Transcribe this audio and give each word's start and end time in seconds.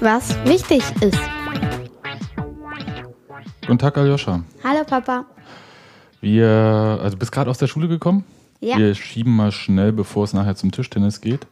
was 0.00 0.34
wichtig 0.44 0.82
ist. 1.02 1.18
Guten 3.60 3.78
Tag, 3.78 3.98
Aljoscha. 3.98 4.42
Hallo 4.64 4.84
Papa. 4.84 5.26
Wir, 6.20 6.98
also 7.02 7.16
bist 7.16 7.32
gerade 7.32 7.50
aus 7.50 7.58
der 7.58 7.66
Schule 7.66 7.88
gekommen? 7.88 8.24
Ja. 8.60 8.78
Wir 8.78 8.94
schieben 8.94 9.34
mal 9.34 9.52
schnell, 9.52 9.92
bevor 9.92 10.24
es 10.24 10.32
nachher 10.32 10.56
zum 10.56 10.72
Tischtennis 10.72 11.20
geht, 11.20 11.46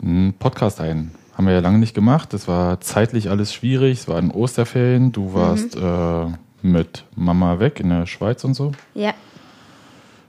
einen 0.00 0.34
Podcast 0.34 0.80
ein. 0.80 1.12
Haben 1.34 1.46
wir 1.46 1.54
ja 1.54 1.60
lange 1.60 1.78
nicht 1.78 1.94
gemacht. 1.94 2.34
Es 2.34 2.48
war 2.48 2.80
zeitlich 2.80 3.30
alles 3.30 3.54
schwierig. 3.54 4.00
Es 4.00 4.08
war 4.08 4.18
in 4.18 4.30
Osterferien. 4.30 5.12
Du 5.12 5.32
warst 5.32 5.76
äh, 5.76 6.26
mit 6.60 7.04
Mama 7.16 7.58
weg 7.58 7.80
in 7.80 7.88
der 7.88 8.06
Schweiz 8.06 8.44
und 8.44 8.54
so. 8.54 8.72
Ja. 8.94 9.14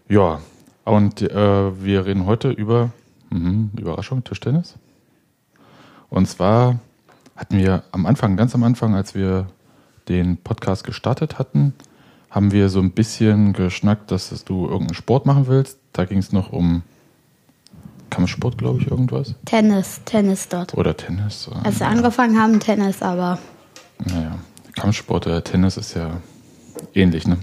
Ja. 0.08 0.40
Und 0.86 1.22
äh, 1.22 1.84
wir 1.84 2.06
reden 2.06 2.26
heute 2.26 2.52
über 2.52 2.92
mhm, 3.30 3.72
Überraschung, 3.78 4.24
Tischtennis. 4.24 4.76
Und 6.10 6.28
zwar 6.28 6.80
hatten 7.44 7.58
wir 7.58 7.84
am 7.92 8.06
Anfang, 8.06 8.38
ganz 8.38 8.56
am 8.56 8.64
Anfang, 8.64 8.96
als 8.96 9.16
wir 9.16 9.48
den 10.08 10.38
Podcast 10.38 10.86
gestartet 10.86 11.40
hatten, 11.40 11.74
haben 12.30 12.54
wir 12.54 12.70
so 12.70 12.80
ein 12.80 12.92
bisschen 12.92 13.52
geschnackt, 13.52 14.12
dass 14.12 14.30
du 14.46 14.64
irgendeinen 14.64 14.94
Sport 14.94 15.26
machen 15.26 15.48
willst. 15.48 15.78
Da 15.92 16.06
ging 16.06 16.20
es 16.20 16.32
noch 16.32 16.54
um 16.54 16.84
Kampfsport, 18.10 18.58
glaube 18.58 18.80
ich, 18.80 18.90
irgendwas. 18.90 19.36
Tennis, 19.44 20.00
Tennis 20.06 20.48
dort. 20.48 20.74
Oder 20.74 20.96
Tennis. 20.96 21.50
Als 21.66 21.82
wir 21.82 21.88
angefangen 21.88 22.40
haben, 22.40 22.62
Tennis, 22.62 23.02
aber 23.02 23.38
Naja, 24.06 24.38
Kampfsport 24.78 25.28
oder 25.28 25.44
Tennis 25.44 25.76
ist 25.76 25.96
ja 25.96 26.12
ähnlich, 26.94 27.28
ne? 27.28 27.40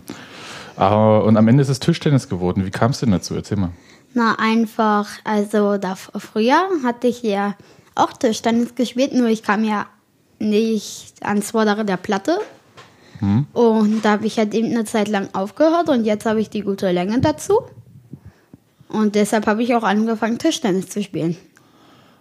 Aber, 0.77 1.25
und 1.25 1.37
am 1.37 1.47
Ende 1.47 1.61
ist 1.61 1.69
es 1.69 1.79
Tischtennis 1.79 2.31
geworden. 2.31 2.65
Wie 2.65 2.71
kam 2.71 2.93
es 2.93 3.01
denn 3.01 3.11
dazu? 3.11 3.35
Erzähl 3.35 3.59
mal. 3.59 3.73
na 4.15 4.37
einfach, 4.39 5.09
also 5.25 5.77
da 5.77 5.95
früher 5.95 6.63
hatte 6.85 7.07
ich 7.07 7.23
ja 7.23 7.55
auch 8.03 8.13
Tischtennis 8.13 8.75
gespielt, 8.75 9.13
nur 9.15 9.29
ich 9.29 9.43
kam 9.43 9.65
ja 9.65 9.87
nicht 10.39 11.15
ans 11.23 11.51
Vordere 11.53 11.85
der 11.85 11.97
Platte. 11.97 12.39
Und 13.53 14.01
da 14.03 14.13
habe 14.13 14.27
ich 14.27 14.39
halt 14.39 14.55
eben 14.55 14.69
eine 14.69 14.85
Zeit 14.87 15.09
lang 15.09 15.29
aufgehört 15.35 15.91
und 15.91 16.07
jetzt 16.07 16.25
habe 16.25 16.41
ich 16.41 16.49
die 16.49 16.63
gute 16.63 16.91
Länge 16.91 17.21
dazu. 17.21 17.61
Und 18.89 19.15
deshalb 19.15 19.47
habe 19.47 19.63
ich 19.63 19.75
auch 19.75 19.83
angefangen, 19.83 20.39
Tischtennis 20.39 20.89
zu 20.89 21.03
spielen. 21.03 21.37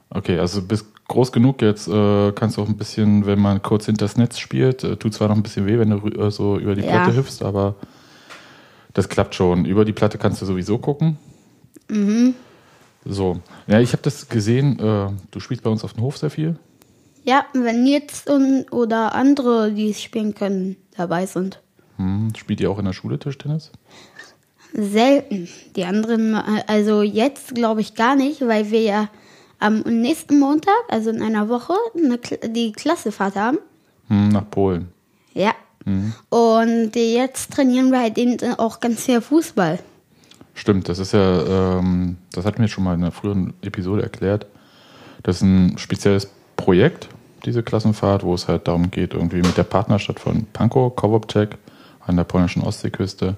Okay, 0.09 0.37
also 0.39 0.59
du 0.59 0.67
bist 0.67 0.87
groß 1.07 1.31
genug, 1.31 1.61
jetzt 1.61 1.87
äh, 1.87 2.31
kannst 2.33 2.57
du 2.57 2.61
auch 2.63 2.67
ein 2.67 2.77
bisschen, 2.77 3.25
wenn 3.25 3.39
man 3.39 3.61
kurz 3.61 3.85
hinters 3.85 4.17
Netz 4.17 4.39
spielt, 4.39 4.83
äh, 4.83 4.97
tut 4.97 5.13
zwar 5.13 5.29
noch 5.29 5.35
ein 5.35 5.43
bisschen 5.43 5.65
weh, 5.67 5.79
wenn 5.79 5.89
du 5.89 6.05
äh, 6.07 6.31
so 6.31 6.57
über 6.59 6.75
die 6.75 6.81
Ja. 6.81 6.89
Platte 6.89 7.15
hüpfst, 7.15 7.41
aber 7.43 7.75
das 8.93 9.07
klappt 9.07 9.35
schon. 9.35 9.65
Über 9.65 9.85
die 9.85 9.93
Platte 9.93 10.17
kannst 10.17 10.41
du 10.41 10.45
sowieso 10.45 10.79
gucken. 10.79 11.17
So, 13.11 13.39
ja, 13.67 13.79
ich 13.79 13.91
habe 13.93 14.03
das 14.03 14.29
gesehen, 14.29 14.79
äh, 14.79 15.09
du 15.31 15.39
spielst 15.39 15.63
bei 15.63 15.69
uns 15.69 15.83
auf 15.83 15.93
dem 15.93 16.03
Hof 16.03 16.17
sehr 16.17 16.29
viel. 16.29 16.57
Ja, 17.23 17.45
wenn 17.53 17.85
jetzt 17.87 18.29
und, 18.29 18.71
oder 18.71 19.15
andere, 19.15 19.71
die 19.71 19.89
es 19.89 20.01
spielen 20.01 20.35
können, 20.35 20.77
dabei 20.95 21.25
sind. 21.25 21.59
Hm, 21.97 22.31
spielt 22.37 22.61
ihr 22.61 22.69
auch 22.69 22.77
in 22.79 22.85
der 22.85 22.93
Schule 22.93 23.17
Tischtennis? 23.17 23.71
Selten. 24.73 25.49
Die 25.75 25.83
anderen, 25.85 26.35
also 26.35 27.01
jetzt 27.01 27.55
glaube 27.55 27.81
ich 27.81 27.95
gar 27.95 28.15
nicht, 28.15 28.41
weil 28.41 28.69
wir 28.69 28.81
ja 28.81 29.09
am 29.57 29.79
nächsten 29.79 30.39
Montag, 30.39 30.73
also 30.87 31.09
in 31.09 31.21
einer 31.23 31.49
Woche, 31.49 31.73
eine, 31.97 32.17
Kl- 32.17 32.47
die 32.47 32.71
Klassefahrt 32.71 33.35
haben. 33.35 33.57
Hm, 34.07 34.29
nach 34.29 34.49
Polen. 34.49 34.89
Ja. 35.33 35.53
Und 36.29 36.91
jetzt 36.95 37.51
trainieren 37.53 37.91
wir 37.91 37.99
halt 37.99 38.17
eben 38.19 38.37
auch 38.59 38.79
ganz 38.79 39.05
viel 39.05 39.21
Fußball. 39.21 39.79
Stimmt, 40.59 40.89
das 40.89 40.99
ist 40.99 41.13
ja, 41.13 41.77
ähm, 41.79 42.17
das 42.33 42.43
hatten 42.43 42.59
wir 42.59 42.67
schon 42.67 42.83
mal 42.83 42.93
in 42.93 43.01
einer 43.01 43.13
früheren 43.13 43.53
Episode 43.61 44.03
erklärt. 44.03 44.45
Das 45.23 45.37
ist 45.37 45.41
ein 45.43 45.77
spezielles 45.77 46.29
Projekt, 46.57 47.07
diese 47.45 47.63
Klassenfahrt, 47.63 48.23
wo 48.23 48.33
es 48.33 48.49
halt 48.49 48.67
darum 48.67 48.91
geht, 48.91 49.13
irgendwie 49.13 49.37
mit 49.37 49.55
der 49.55 49.63
Partnerstadt 49.63 50.19
von 50.19 50.47
Pankow, 50.51 50.93
Kowobczek, 50.93 51.57
an 52.05 52.17
der 52.17 52.25
polnischen 52.25 52.61
Ostseeküste, 52.61 53.37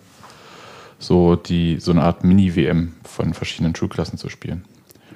so 0.97 1.35
die 1.35 1.79
so 1.79 1.91
eine 1.91 2.01
Art 2.01 2.23
Mini-WM 2.23 2.93
von 3.03 3.35
verschiedenen 3.35 3.75
Schulklassen 3.75 4.17
zu 4.17 4.27
spielen. 4.27 4.65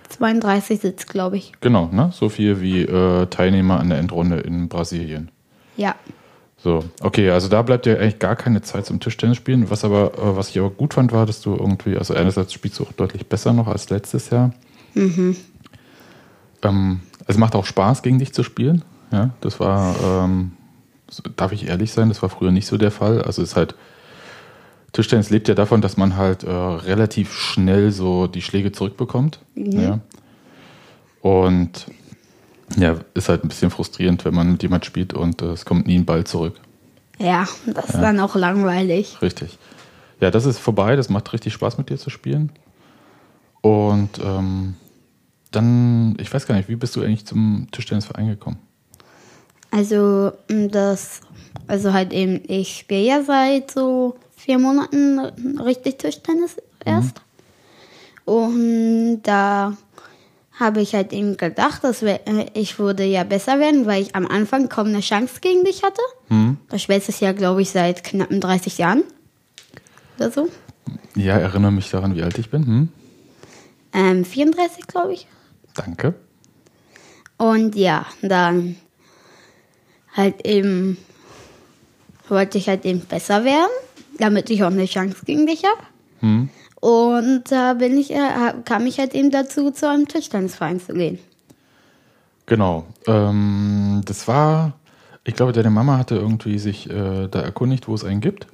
32 0.09 0.79
sitzt, 0.79 1.09
glaube 1.09 1.37
ich. 1.37 1.53
Genau, 1.59 1.87
ne? 1.91 2.11
So 2.13 2.29
viel 2.29 2.61
wie 2.61 2.83
äh, 2.83 3.25
Teilnehmer 3.25 3.79
an 3.79 3.89
der 3.89 3.97
Endrunde 3.97 4.41
in 4.41 4.69
Brasilien. 4.69 5.31
Ja. 5.75 5.95
So, 6.65 6.83
okay, 6.99 7.29
also 7.29 7.47
da 7.47 7.61
bleibt 7.61 7.85
ja 7.85 7.93
eigentlich 7.93 8.17
gar 8.17 8.35
keine 8.35 8.63
Zeit 8.63 8.87
zum 8.87 8.99
Tischtennis 8.99 9.37
spielen. 9.37 9.69
Was 9.69 9.85
aber, 9.85 10.15
äh, 10.15 10.35
was 10.35 10.49
ich 10.49 10.57
aber 10.57 10.71
gut 10.71 10.95
fand, 10.95 11.11
war, 11.11 11.27
dass 11.27 11.39
du 11.39 11.55
irgendwie, 11.55 11.95
also 11.95 12.15
einerseits 12.15 12.53
spielst 12.53 12.79
du 12.79 12.85
auch 12.85 12.91
deutlich 12.91 13.27
besser 13.27 13.53
noch 13.53 13.67
als 13.67 13.91
letztes 13.91 14.31
Jahr. 14.31 14.51
Ähm, 16.63 17.01
es 17.27 17.37
macht 17.37 17.53
auch 17.53 17.67
Spaß, 17.67 18.01
gegen 18.01 18.17
dich 18.17 18.33
zu 18.33 18.41
spielen. 18.41 18.83
Ja, 19.11 19.29
das 19.41 19.59
war, 19.59 19.95
ähm, 20.03 20.53
darf 21.35 21.51
ich 21.51 21.67
ehrlich 21.67 21.91
sein, 21.91 22.09
das 22.09 22.23
war 22.23 22.29
früher 22.29 22.49
nicht 22.49 22.65
so 22.65 22.79
der 22.79 22.89
Fall. 22.89 23.21
Also 23.21 23.43
es 23.43 23.49
ist 23.49 23.55
halt, 23.55 23.75
Tischtennis 24.91 25.29
lebt 25.29 25.47
ja 25.47 25.53
davon, 25.53 25.81
dass 25.81 25.97
man 25.97 26.17
halt 26.17 26.45
äh, 26.45 26.49
relativ 26.49 27.31
schnell 27.31 27.91
so 27.91 28.25
die 28.25 28.41
Schläge 28.41 28.71
zurückbekommt. 28.71 29.39
Ja. 29.53 29.99
Und 31.21 31.85
ja, 32.77 32.97
ist 33.13 33.29
halt 33.29 33.43
ein 33.43 33.47
bisschen 33.47 33.69
frustrierend, 33.69 34.25
wenn 34.25 34.33
man 34.33 34.51
mit 34.51 34.63
jemand 34.63 34.85
spielt 34.85 35.13
und 35.13 35.41
äh, 35.41 35.51
es 35.51 35.65
kommt 35.65 35.87
nie 35.87 35.97
ein 35.97 36.05
Ball 36.05 36.23
zurück. 36.23 36.59
Ja, 37.17 37.47
das 37.65 37.85
ist 37.85 38.01
dann 38.01 38.19
auch 38.19 38.35
langweilig. 38.35 39.21
Richtig. 39.21 39.57
Ja, 40.19 40.31
das 40.31 40.45
ist 40.45 40.59
vorbei. 40.59 40.95
Das 40.95 41.09
macht 41.09 41.31
richtig 41.33 41.53
Spaß 41.53 41.77
mit 41.77 41.89
dir 41.89 41.97
zu 41.97 42.09
spielen. 42.09 42.51
Und 43.61 44.19
ähm, 44.23 44.75
dann, 45.51 46.17
ich 46.19 46.33
weiß 46.33 46.45
gar 46.45 46.55
nicht, 46.55 46.69
wie 46.69 46.75
bist 46.75 46.95
du 46.95 47.01
eigentlich 47.01 47.25
zum 47.25 47.67
Tischtennisverein 47.71 48.27
gekommen? 48.27 48.57
Also 49.71 50.31
mm, 50.49 50.67
das, 50.67 51.21
also 51.67 51.93
halt 51.93 52.13
eben, 52.13 52.41
ich 52.47 52.77
spiele 52.79 53.05
ja 53.05 53.23
seit 53.23 53.71
so 53.71 54.15
vier 54.35 54.59
Monaten 54.59 55.19
richtig 55.59 55.97
Tischtennis 55.97 56.57
erst. 56.83 57.21
Und 58.25 59.21
da 59.23 59.77
habe 60.59 60.81
ich 60.81 60.95
halt 60.95 61.11
eben 61.11 61.37
gedacht, 61.37 61.83
dass 61.83 62.01
äh, 62.01 62.19
ich 62.53 62.79
würde 62.79 63.03
ja 63.03 63.23
besser 63.23 63.59
werden, 63.59 63.85
weil 63.85 64.01
ich 64.01 64.15
am 64.15 64.25
Anfang 64.25 64.69
kaum 64.69 64.87
eine 64.87 65.01
Chance 65.01 65.41
gegen 65.41 65.63
dich 65.63 65.83
hatte. 65.83 66.01
Da 66.69 66.79
spielst 66.79 67.07
du 67.07 67.11
es 67.11 67.19
ja, 67.19 67.33
glaube 67.33 67.61
ich, 67.61 67.69
seit 67.69 68.03
knappen 68.03 68.39
30 68.39 68.77
Jahren. 68.77 69.03
Oder 70.17 70.31
so. 70.31 70.49
Ja, 71.15 71.37
erinnere 71.37 71.71
mich 71.71 71.89
daran, 71.89 72.15
wie 72.15 72.23
alt 72.23 72.37
ich 72.37 72.49
bin. 72.49 72.65
Hm? 72.65 72.89
Ähm, 73.93 74.25
34, 74.25 74.87
glaube 74.87 75.13
ich. 75.13 75.27
Danke. 75.73 76.15
Und 77.37 77.75
ja, 77.75 78.05
dann 78.21 78.77
halt 80.13 80.45
eben 80.45 80.97
wollte 82.29 82.57
ich 82.57 82.69
halt 82.69 82.85
eben 82.85 83.01
besser 83.01 83.43
werden, 83.43 83.71
damit 84.17 84.49
ich 84.49 84.63
auch 84.63 84.71
eine 84.71 84.85
Chance 84.85 85.17
gegen 85.25 85.45
dich 85.45 85.63
habe. 85.63 86.47
Und 86.85 87.45
da 87.49 87.73
bin 87.73 87.97
ich, 87.97 88.11
äh, 88.11 88.53
kam 88.63 88.85
ich 88.85 88.99
halt 88.99 89.15
eben 89.15 89.31
dazu, 89.31 89.71
zu 89.71 89.89
einem 89.89 90.07
Tischtennisverein 90.07 90.79
zu 90.79 90.93
gehen. 90.93 91.17
Genau. 92.45 92.85
Ähm, 93.07 94.03
das 94.05 94.27
war, 94.27 94.73
ich 95.23 95.33
glaube, 95.35 95.51
deine 95.51 95.71
Mama 95.71 95.97
hatte 95.97 96.13
irgendwie 96.13 96.59
sich 96.59 96.87
äh, 96.87 97.27
da 97.27 97.41
erkundigt, 97.41 97.87
wo 97.87 97.95
es 97.95 98.03
einen 98.03 98.21
gibt. 98.21 98.45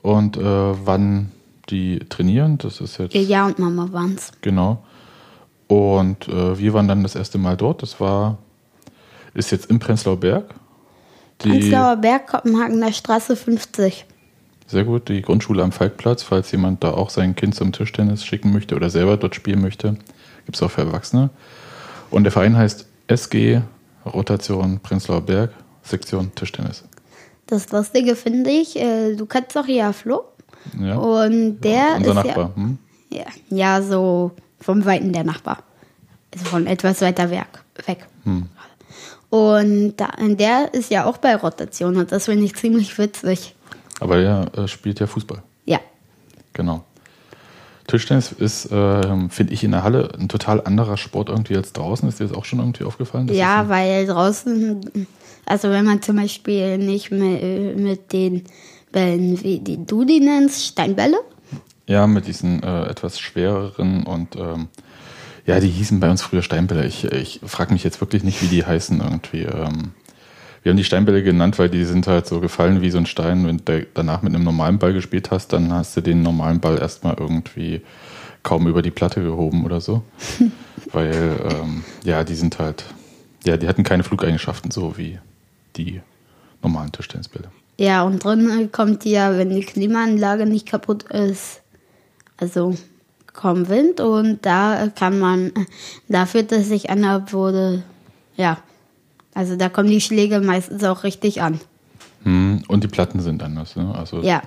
Und 0.00 0.36
äh, 0.36 0.42
wann 0.42 1.32
die 1.70 1.98
trainieren. 2.08 2.58
Das 2.58 2.80
ist 2.80 2.98
jetzt. 2.98 3.16
Ja 3.16 3.46
und 3.46 3.58
Mama 3.58 3.88
waren's. 3.90 4.30
Genau. 4.40 4.84
Und 5.66 6.28
äh, 6.28 6.56
wir 6.56 6.72
waren 6.72 6.86
dann 6.86 7.02
das 7.02 7.16
erste 7.16 7.36
Mal 7.36 7.56
dort. 7.56 7.82
Das 7.82 7.98
war, 7.98 8.38
ist 9.34 9.50
jetzt 9.50 9.68
im 9.70 9.80
Prenzlauer 9.80 10.18
Berg. 10.18 10.54
Die, 11.42 11.48
Prenzlauer 11.48 11.96
Berg, 11.96 12.28
Kopenhagener 12.28 12.92
Straße 12.92 13.34
50. 13.34 14.06
sehr 14.72 14.84
gut, 14.84 15.08
die 15.08 15.22
Grundschule 15.22 15.62
am 15.62 15.70
Falkplatz, 15.70 16.22
falls 16.22 16.50
jemand 16.50 16.82
da 16.82 16.92
auch 16.92 17.10
sein 17.10 17.36
Kind 17.36 17.54
zum 17.54 17.72
Tischtennis 17.72 18.24
schicken 18.24 18.52
möchte 18.52 18.74
oder 18.74 18.90
selber 18.90 19.16
dort 19.16 19.34
spielen 19.34 19.60
möchte. 19.60 19.96
Gibt 20.44 20.56
es 20.56 20.62
auch 20.62 20.70
für 20.70 20.80
Erwachsene. 20.80 21.30
Und 22.10 22.24
der 22.24 22.32
Verein 22.32 22.56
heißt 22.56 22.86
SG 23.06 23.62
Rotation 24.04 24.80
Prenzlauer 24.80 25.20
Berg, 25.20 25.50
Sektion 25.82 26.34
Tischtennis. 26.34 26.84
Das 27.46 27.70
Lustige 27.70 28.16
finde 28.16 28.50
ich, 28.50 28.76
äh, 28.76 29.14
du 29.14 29.26
kennst 29.26 29.54
doch 29.54 29.68
ja 29.68 29.92
Flo. 29.92 30.24
Ja. 30.80 30.96
Und 30.96 31.60
der 31.60 31.96
Unser 31.98 32.08
ist 32.08 32.14
Nachbar. 32.14 32.56
Hm? 32.56 32.78
Ja, 33.10 33.18
ja, 33.18 33.26
ja, 33.50 33.82
so 33.82 34.32
vom 34.60 34.84
Weiten 34.84 35.12
der 35.12 35.24
Nachbar. 35.24 35.58
Also 36.32 36.46
von 36.46 36.66
etwas 36.66 37.00
weiter 37.02 37.30
weg. 37.30 37.46
weg. 37.86 38.06
Und 39.28 39.94
da, 39.96 40.08
der 40.18 40.72
ist 40.72 40.90
ja 40.90 41.04
auch 41.04 41.18
bei 41.18 41.36
Rotation 41.36 41.96
und 41.96 42.12
das 42.12 42.26
finde 42.26 42.44
ich 42.44 42.54
ziemlich 42.54 42.96
witzig. 42.98 43.54
Aber 44.02 44.18
er 44.18 44.58
äh, 44.58 44.68
spielt 44.68 44.98
ja 45.00 45.06
Fußball. 45.06 45.42
Ja. 45.64 45.78
Genau. 46.52 46.84
Tischtennis 47.86 48.32
ist, 48.32 48.68
ähm, 48.72 49.30
finde 49.30 49.52
ich, 49.52 49.64
in 49.64 49.70
der 49.72 49.82
Halle 49.82 50.12
ein 50.18 50.28
total 50.28 50.60
anderer 50.64 50.96
Sport 50.96 51.28
irgendwie 51.28 51.56
als 51.56 51.72
draußen. 51.72 52.08
Ist 52.08 52.20
dir 52.20 52.26
das 52.26 52.36
auch 52.36 52.44
schon 52.44 52.58
irgendwie 52.58 52.84
aufgefallen? 52.84 53.28
Ja, 53.28 53.68
weil 53.68 54.06
draußen, 54.06 55.06
also 55.46 55.70
wenn 55.70 55.84
man 55.84 56.02
zum 56.02 56.16
Beispiel 56.16 56.78
nicht 56.78 57.10
mit, 57.10 57.76
mit 57.76 58.12
den 58.12 58.44
Bällen, 58.92 59.42
wie 59.42 59.58
die 59.60 59.84
du 59.84 60.04
die 60.04 60.20
nennst, 60.20 60.64
Steinbälle, 60.64 61.16
ein, 61.16 61.60
ja, 61.86 62.06
mit 62.06 62.26
diesen 62.26 62.62
äh, 62.62 62.84
etwas 62.86 63.18
schwereren 63.18 64.04
und 64.04 64.36
ähm, 64.36 64.68
Ja, 65.44 65.58
die 65.58 65.68
hießen 65.68 65.98
bei 65.98 66.08
uns 66.08 66.22
früher 66.22 66.42
Steinbälle. 66.42 66.86
Ich, 66.86 67.04
ich 67.04 67.40
frage 67.44 67.72
mich 67.72 67.82
jetzt 67.82 68.00
wirklich 68.00 68.22
nicht, 68.22 68.42
wie 68.42 68.46
die 68.46 68.64
heißen 68.64 69.00
irgendwie. 69.00 69.42
Ähm, 69.42 69.92
wir 70.62 70.70
haben 70.70 70.76
die 70.76 70.84
Steinbälle 70.84 71.22
genannt, 71.22 71.58
weil 71.58 71.68
die 71.68 71.84
sind 71.84 72.06
halt 72.06 72.26
so 72.26 72.40
gefallen 72.40 72.82
wie 72.82 72.90
so 72.90 72.98
ein 72.98 73.06
Stein. 73.06 73.46
Wenn 73.46 73.58
du 73.64 73.86
danach 73.94 74.22
mit 74.22 74.34
einem 74.34 74.44
normalen 74.44 74.78
Ball 74.78 74.92
gespielt 74.92 75.30
hast, 75.30 75.52
dann 75.52 75.72
hast 75.72 75.96
du 75.96 76.00
den 76.00 76.22
normalen 76.22 76.60
Ball 76.60 76.78
erstmal 76.78 77.16
irgendwie 77.18 77.82
kaum 78.44 78.68
über 78.68 78.82
die 78.82 78.90
Platte 78.90 79.22
gehoben 79.22 79.64
oder 79.64 79.80
so. 79.80 80.02
weil, 80.92 81.36
ähm, 81.50 81.84
ja, 82.04 82.22
die 82.22 82.34
sind 82.34 82.58
halt, 82.58 82.84
ja, 83.44 83.56
die 83.56 83.66
hatten 83.66 83.82
keine 83.82 84.04
Flugeigenschaften, 84.04 84.70
so 84.70 84.96
wie 84.96 85.18
die 85.76 86.00
normalen 86.62 86.92
Tischtennisbälle. 86.92 87.50
Ja, 87.78 88.04
und 88.04 88.22
drin 88.22 88.70
kommt 88.70 89.04
ja, 89.04 89.36
wenn 89.36 89.50
die 89.50 89.64
Klimaanlage 89.64 90.46
nicht 90.46 90.66
kaputt 90.66 91.04
ist, 91.04 91.62
also 92.36 92.76
kaum 93.32 93.68
Wind 93.68 94.00
und 94.00 94.44
da 94.44 94.88
kann 94.94 95.18
man, 95.18 95.52
da 96.08 96.26
fühlt 96.26 96.52
es 96.52 96.68
sich 96.68 96.90
an, 96.90 97.04
obwohl, 97.04 97.82
ja, 98.36 98.58
also 99.34 99.56
da 99.56 99.68
kommen 99.68 99.88
die 99.88 100.00
Schläge 100.00 100.40
meistens 100.40 100.84
auch 100.84 101.04
richtig 101.04 101.42
an. 101.42 101.60
Hm, 102.24 102.62
und 102.68 102.84
die 102.84 102.88
Platten 102.88 103.20
sind 103.20 103.42
anders, 103.42 103.76
ne? 103.76 103.94
Also 103.94 104.22
ja. 104.22 104.42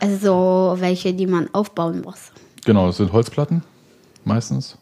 Also 0.00 0.76
welche, 0.78 1.14
die 1.14 1.26
man 1.26 1.48
aufbauen 1.52 2.02
muss. 2.02 2.32
Genau, 2.64 2.88
es 2.88 2.96
sind 2.98 3.12
Holzplatten 3.12 3.62
meistens. 4.24 4.78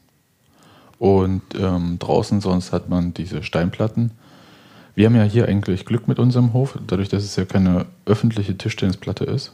Und 0.98 1.42
ähm, 1.58 1.98
draußen 1.98 2.40
sonst 2.40 2.72
hat 2.72 2.88
man 2.88 3.12
diese 3.12 3.42
Steinplatten. 3.42 4.12
Wir 4.94 5.06
haben 5.06 5.16
ja 5.16 5.24
hier 5.24 5.48
eigentlich 5.48 5.84
Glück 5.84 6.06
mit 6.06 6.18
unserem 6.18 6.52
Hof, 6.52 6.78
dadurch, 6.86 7.08
dass 7.08 7.24
es 7.24 7.34
ja 7.36 7.44
keine 7.44 7.86
öffentliche 8.06 8.56
Tischtennisplatte 8.56 9.24
ist. 9.24 9.52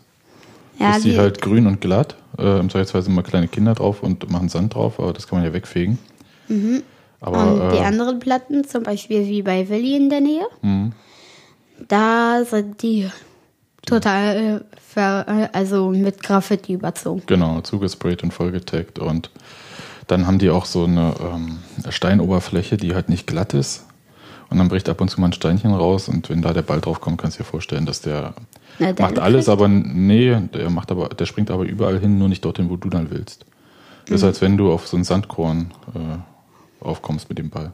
Ja, 0.79 0.97
ist 0.97 1.05
die, 1.05 1.13
die 1.13 1.19
halt 1.19 1.41
grün 1.41 1.67
und 1.67 1.81
glatt. 1.81 2.17
Äh, 2.39 2.61
Im 2.61 2.71
Zweifelsfall 2.71 3.03
sind 3.03 3.15
mal 3.15 3.23
kleine 3.23 3.49
Kinder 3.49 3.75
drauf 3.75 4.03
und 4.03 4.31
machen 4.31 4.49
Sand 4.49 4.75
drauf, 4.75 5.01
aber 5.01 5.13
das 5.13 5.27
kann 5.27 5.39
man 5.39 5.47
ja 5.47 5.53
wegfegen. 5.53 5.99
Mhm. 6.49 6.83
Aber, 7.21 7.53
und 7.53 7.73
die 7.73 7.79
äh, 7.79 7.85
anderen 7.85 8.21
Platten, 8.21 8.65
zum 8.65 8.83
Beispiel 8.83 9.27
wie 9.27 9.43
bei 9.43 9.69
Willi 9.69 9.97
in 9.97 10.09
der 10.11 10.21
Nähe, 10.21 10.47
mhm. 10.63 10.93
da 11.89 12.45
sind 12.45 12.83
die 12.83 13.11
total 13.85 14.37
äh, 14.37 14.77
ver, 14.81 15.27
äh, 15.27 15.49
also 15.53 15.91
mit 15.91 16.23
Graffiti 16.23 16.75
überzogen. 16.75 17.23
Genau, 17.27 17.61
zugesprayt 17.61 18.23
und 18.23 18.33
vollgetaggt 18.33 18.99
und 18.99 19.31
dann 20.07 20.27
haben 20.27 20.39
die 20.39 20.51
auch 20.51 20.65
so 20.65 20.85
eine 20.85 21.15
ähm, 21.21 21.59
Steinoberfläche, 21.89 22.77
die 22.77 22.95
halt 22.95 23.09
nicht 23.09 23.27
glatt 23.27 23.55
ist. 23.55 23.85
Und 24.51 24.57
dann 24.57 24.69
bricht 24.69 24.89
ab 24.89 25.03
und 25.03 25.11
zu 25.11 25.21
mal 25.21 25.27
ein 25.27 25.35
Steinchen 25.35 25.75
raus 25.75 26.09
und 26.09 26.31
wenn 26.31 26.41
da 26.41 26.55
der 26.55 26.63
Ball 26.63 26.81
drauf 26.81 27.03
kommt, 27.03 27.21
kannst 27.21 27.39
du 27.39 27.43
dir 27.43 27.49
vorstellen, 27.49 27.85
dass 27.85 28.01
der, 28.01 28.33
Na, 28.79 28.95
macht 28.99 29.19
alles, 29.19 29.51
aber 29.51 29.69
nee, 29.69 30.35
der 30.55 30.71
macht 30.71 30.91
aber, 30.91 31.11
der 31.11 31.27
springt 31.27 31.51
aber 31.51 31.65
überall 31.65 31.99
hin, 31.99 32.17
nur 32.19 32.31
nicht 32.31 32.43
dorthin, 32.47 32.71
wo 32.71 32.77
du 32.77 32.89
dann 32.89 33.11
willst. 33.11 33.45
Das 34.05 34.11
mhm. 34.11 34.17
ist, 34.17 34.25
als 34.25 34.41
wenn 34.41 34.57
du 34.57 34.73
auf 34.73 34.89
so 34.89 34.97
ein 34.97 35.05
Sandkorn 35.05 35.73
äh, 35.95 36.17
aufkommst 36.81 37.29
mit 37.29 37.39
dem 37.39 37.51
Ball. 37.51 37.73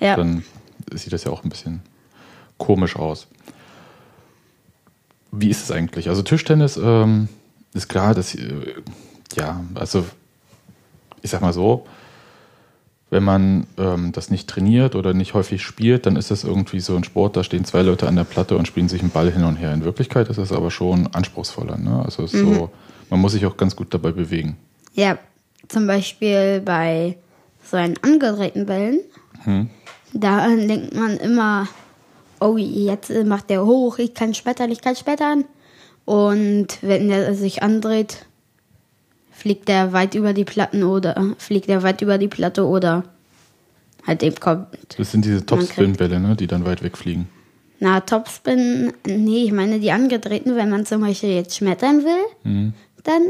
Ja. 0.00 0.16
Dann 0.16 0.44
sieht 0.92 1.12
das 1.12 1.24
ja 1.24 1.32
auch 1.32 1.44
ein 1.44 1.50
bisschen 1.50 1.82
komisch 2.58 2.96
aus. 2.96 3.26
Wie 5.32 5.50
ist 5.50 5.64
es 5.64 5.70
eigentlich? 5.70 6.08
Also 6.08 6.22
Tischtennis 6.22 6.76
ähm, 6.76 7.28
ist 7.74 7.88
klar, 7.88 8.14
dass 8.14 8.34
äh, 8.34 8.74
ja, 9.36 9.64
also 9.74 10.04
ich 11.22 11.30
sag 11.30 11.40
mal 11.40 11.52
so, 11.52 11.86
wenn 13.10 13.22
man 13.22 13.66
ähm, 13.78 14.12
das 14.12 14.30
nicht 14.30 14.48
trainiert 14.48 14.94
oder 14.94 15.14
nicht 15.14 15.34
häufig 15.34 15.62
spielt, 15.62 16.06
dann 16.06 16.16
ist 16.16 16.30
das 16.30 16.44
irgendwie 16.44 16.80
so 16.80 16.96
ein 16.96 17.04
Sport, 17.04 17.36
da 17.36 17.44
stehen 17.44 17.64
zwei 17.64 17.82
Leute 17.82 18.08
an 18.08 18.16
der 18.16 18.24
Platte 18.24 18.56
und 18.56 18.66
spielen 18.66 18.88
sich 18.88 19.00
einen 19.00 19.10
Ball 19.10 19.30
hin 19.30 19.44
und 19.44 19.56
her. 19.56 19.72
In 19.72 19.84
Wirklichkeit 19.84 20.28
ist 20.28 20.38
es 20.38 20.52
aber 20.52 20.70
schon 20.70 21.06
anspruchsvoller. 21.08 21.78
Ne? 21.78 22.02
Also 22.04 22.22
mhm. 22.22 22.28
so, 22.28 22.70
man 23.10 23.20
muss 23.20 23.32
sich 23.32 23.46
auch 23.46 23.56
ganz 23.56 23.76
gut 23.76 23.94
dabei 23.94 24.10
bewegen. 24.10 24.56
Ja, 24.94 25.18
zum 25.68 25.86
Beispiel 25.86 26.60
bei 26.64 27.16
so 27.70 27.76
einen 27.76 27.96
angedrehten 28.02 28.66
Bällen, 28.66 29.00
hm. 29.44 29.70
da 30.12 30.48
denkt 30.48 30.94
man 30.94 31.16
immer, 31.16 31.68
oh, 32.40 32.56
jetzt 32.56 33.10
macht 33.24 33.50
der 33.50 33.64
hoch, 33.64 33.98
ich 33.98 34.14
kann 34.14 34.34
spätern, 34.34 34.70
ich 34.70 34.80
kann 34.80 34.96
spätern. 34.96 35.44
Und 36.04 36.78
wenn 36.82 37.10
er 37.10 37.34
sich 37.34 37.62
andreht, 37.62 38.26
fliegt 39.32 39.68
er 39.68 39.92
weit 39.92 40.14
über 40.14 40.32
die 40.32 40.44
Platten 40.44 40.82
oder 40.84 41.34
fliegt 41.38 41.68
er 41.68 41.82
weit 41.82 42.00
über 42.00 42.18
die 42.18 42.28
Platte 42.28 42.66
oder 42.66 43.04
halt 44.06 44.22
eben 44.22 44.36
kommt. 44.36 44.68
Das 44.96 45.12
sind 45.12 45.24
diese 45.24 45.44
Topspin-Bälle, 45.44 46.20
ne, 46.20 46.36
die 46.36 46.46
dann 46.46 46.64
weit 46.64 46.82
wegfliegen. 46.82 47.28
Na, 47.80 48.00
Topspin, 48.00 48.92
nee, 49.06 49.44
ich 49.44 49.52
meine 49.52 49.80
die 49.80 49.90
angedrehten, 49.90 50.56
wenn 50.56 50.70
man 50.70 50.86
zum 50.86 51.02
Beispiel 51.02 51.30
jetzt 51.30 51.56
schmettern 51.56 52.04
will, 52.04 52.24
mhm. 52.44 52.72
dann, 53.04 53.22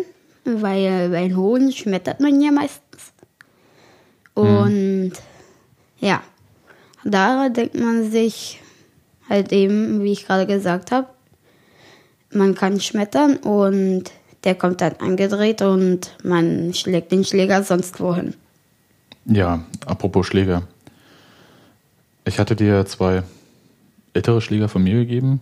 weil 0.44 1.08
bei 1.08 1.26
den 1.26 1.36
hohen 1.36 1.72
schmettert 1.72 2.20
man 2.20 2.40
ja 2.40 2.52
meistens. 2.52 2.85
Und 4.36 5.08
mhm. 5.08 5.12
ja, 5.98 6.22
da 7.04 7.48
denkt 7.48 7.74
man 7.74 8.10
sich, 8.10 8.60
halt 9.28 9.52
eben, 9.52 10.02
wie 10.02 10.12
ich 10.12 10.26
gerade 10.26 10.46
gesagt 10.46 10.92
habe, 10.92 11.08
man 12.30 12.54
kann 12.54 12.80
schmettern 12.80 13.36
und 13.38 14.04
der 14.44 14.54
kommt 14.54 14.80
dann 14.80 14.94
angedreht 14.98 15.62
und 15.62 16.16
man 16.22 16.72
schlägt 16.74 17.12
den 17.12 17.24
Schläger 17.24 17.62
sonst 17.62 17.98
wohin. 18.00 18.34
Ja, 19.24 19.64
apropos 19.86 20.26
Schläger. 20.26 20.62
Ich 22.24 22.38
hatte 22.38 22.54
dir 22.54 22.84
zwei 22.86 23.22
ältere 24.12 24.40
Schläger 24.40 24.68
von 24.68 24.82
mir 24.82 24.94
gegeben. 24.94 25.40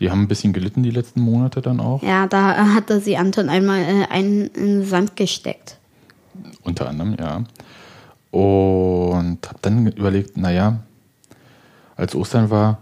Die 0.00 0.10
haben 0.10 0.22
ein 0.22 0.28
bisschen 0.28 0.52
gelitten 0.52 0.82
die 0.82 0.90
letzten 0.90 1.20
Monate 1.20 1.60
dann 1.60 1.80
auch. 1.80 2.02
Ja, 2.02 2.26
da 2.26 2.74
hatte 2.74 3.00
sie 3.00 3.16
Anton 3.16 3.48
einmal 3.48 3.80
äh, 3.80 4.06
einen 4.10 4.46
in 4.48 4.80
den 4.80 4.84
Sand 4.84 5.16
gesteckt. 5.16 5.78
Unter 6.62 6.88
anderem, 6.88 7.16
ja. 7.18 7.44
Und 8.34 9.46
habe 9.46 9.58
dann 9.62 9.86
überlegt, 9.86 10.36
naja, 10.36 10.80
als 11.94 12.16
Ostern 12.16 12.50
war, 12.50 12.78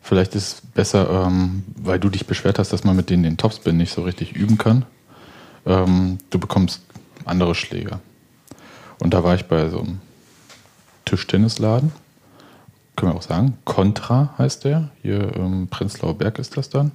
vielleicht 0.00 0.34
ist 0.34 0.48
es 0.48 0.60
besser, 0.62 1.26
ähm, 1.26 1.62
weil 1.76 2.00
du 2.00 2.08
dich 2.08 2.26
beschwert 2.26 2.58
hast, 2.58 2.72
dass 2.72 2.84
man 2.84 2.96
mit 2.96 3.10
denen 3.10 3.22
den 3.22 3.36
Topspin 3.36 3.76
nicht 3.76 3.92
so 3.92 4.02
richtig 4.02 4.32
üben 4.32 4.56
kann. 4.56 4.86
Ähm, 5.66 6.20
du 6.30 6.38
bekommst 6.38 6.80
andere 7.26 7.54
Schläger. 7.54 8.00
Und 8.98 9.12
da 9.12 9.22
war 9.22 9.34
ich 9.34 9.44
bei 9.44 9.68
so 9.68 9.80
einem 9.80 10.00
Tischtennisladen. 11.04 11.92
Können 12.96 13.12
wir 13.12 13.18
auch 13.18 13.22
sagen. 13.22 13.58
Contra 13.66 14.32
heißt 14.38 14.64
der. 14.64 14.88
Hier 15.02 15.34
im 15.34 15.68
Prenzlauer 15.68 16.16
Berg 16.16 16.38
ist 16.38 16.56
das 16.56 16.70
dann. 16.70 16.92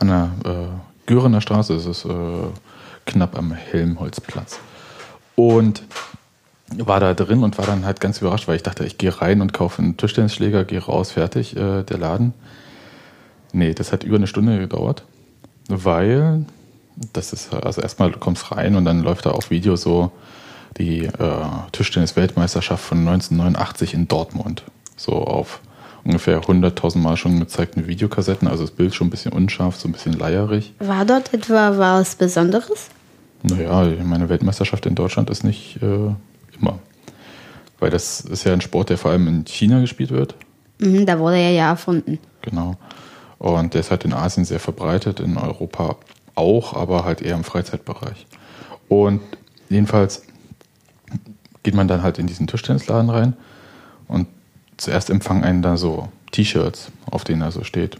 An 0.00 0.08
der 0.08 0.30
äh, 0.44 1.06
Görener 1.06 1.40
Straße 1.40 1.72
ist 1.74 1.86
es 1.86 2.04
äh, 2.04 2.48
knapp 3.06 3.38
am 3.38 3.52
Helmholtzplatz. 3.52 4.58
Und 5.36 5.84
war 6.76 7.00
da 7.00 7.14
drin 7.14 7.42
und 7.42 7.58
war 7.58 7.66
dann 7.66 7.84
halt 7.84 8.00
ganz 8.00 8.20
überrascht, 8.20 8.48
weil 8.48 8.56
ich 8.56 8.62
dachte, 8.62 8.84
ich 8.84 8.98
gehe 8.98 9.20
rein 9.20 9.40
und 9.40 9.52
kaufe 9.52 9.82
einen 9.82 9.96
Tischtennisschläger, 9.96 10.64
gehe 10.64 10.80
raus, 10.80 11.12
fertig, 11.12 11.56
äh, 11.56 11.82
der 11.82 11.98
Laden. 11.98 12.34
Nee, 13.52 13.74
das 13.74 13.92
hat 13.92 14.04
über 14.04 14.16
eine 14.16 14.26
Stunde 14.26 14.58
gedauert, 14.58 15.04
weil 15.68 16.44
das 17.12 17.32
ist, 17.32 17.54
also 17.54 17.80
erstmal 17.80 18.10
du 18.10 18.18
kommst 18.18 18.52
rein 18.52 18.74
und 18.74 18.84
dann 18.84 19.02
läuft 19.02 19.26
da 19.26 19.30
auf 19.30 19.50
Video 19.50 19.76
so 19.76 20.10
die 20.76 21.04
äh, 21.04 21.10
Tischtennis-Weltmeisterschaft 21.72 22.84
von 22.84 22.98
1989 22.98 23.94
in 23.94 24.08
Dortmund. 24.08 24.64
So 24.96 25.12
auf 25.12 25.60
ungefähr 26.04 26.40
100.000 26.40 26.98
Mal 26.98 27.16
schon 27.16 27.40
gezeigten 27.40 27.86
Videokassetten, 27.86 28.48
also 28.48 28.64
das 28.64 28.72
Bild 28.72 28.94
schon 28.94 29.08
ein 29.08 29.10
bisschen 29.10 29.32
unscharf, 29.32 29.76
so 29.76 29.88
ein 29.88 29.92
bisschen 29.92 30.12
leierig. 30.12 30.74
War 30.78 31.04
dort 31.04 31.32
etwa 31.32 31.78
was 31.78 32.16
Besonderes? 32.16 32.88
Naja, 33.42 33.88
meine 34.04 34.28
Weltmeisterschaft 34.28 34.86
in 34.86 34.94
Deutschland 34.94 35.30
ist 35.30 35.44
nicht 35.44 35.80
äh, 35.82 36.10
Immer. 36.60 36.78
Weil 37.78 37.90
das 37.90 38.20
ist 38.20 38.44
ja 38.44 38.52
ein 38.52 38.60
Sport, 38.60 38.90
der 38.90 38.98
vor 38.98 39.10
allem 39.10 39.28
in 39.28 39.44
China 39.44 39.80
gespielt 39.80 40.10
wird. 40.10 40.34
Mhm, 40.78 41.06
da 41.06 41.18
wurde 41.18 41.36
er 41.36 41.50
ja 41.50 41.70
erfunden. 41.70 42.18
Genau. 42.42 42.76
Und 43.38 43.74
der 43.74 43.80
ist 43.80 43.90
halt 43.90 44.04
in 44.04 44.12
Asien 44.12 44.44
sehr 44.44 44.60
verbreitet, 44.60 45.20
in 45.20 45.36
Europa 45.36 45.96
auch, 46.34 46.74
aber 46.74 47.04
halt 47.04 47.22
eher 47.22 47.36
im 47.36 47.44
Freizeitbereich. 47.44 48.26
Und 48.88 49.20
jedenfalls 49.68 50.22
geht 51.62 51.74
man 51.74 51.88
dann 51.88 52.02
halt 52.02 52.18
in 52.18 52.26
diesen 52.26 52.46
Tischtennisladen 52.46 53.10
rein 53.10 53.36
und 54.06 54.26
zuerst 54.76 55.10
empfangen 55.10 55.44
einen 55.44 55.62
da 55.62 55.76
so 55.76 56.08
T-Shirts, 56.32 56.90
auf 57.10 57.24
denen 57.24 57.40
da 57.40 57.50
so 57.50 57.64
steht. 57.64 57.98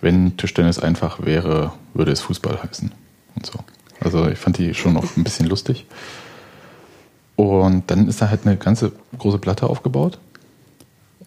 Wenn 0.00 0.36
Tischtennis 0.36 0.78
einfach 0.78 1.24
wäre, 1.24 1.72
würde 1.92 2.12
es 2.12 2.20
Fußball 2.20 2.62
heißen. 2.62 2.92
Und 3.36 3.46
so. 3.46 3.58
Also 4.00 4.28
ich 4.28 4.38
fand 4.38 4.58
die 4.58 4.74
schon 4.74 4.92
noch 4.92 5.16
ein 5.16 5.24
bisschen 5.24 5.46
lustig. 5.46 5.86
Und 7.36 7.90
dann 7.90 8.08
ist 8.08 8.22
da 8.22 8.30
halt 8.30 8.46
eine 8.46 8.56
ganze 8.56 8.92
große 9.18 9.38
Platte 9.38 9.66
aufgebaut. 9.66 10.18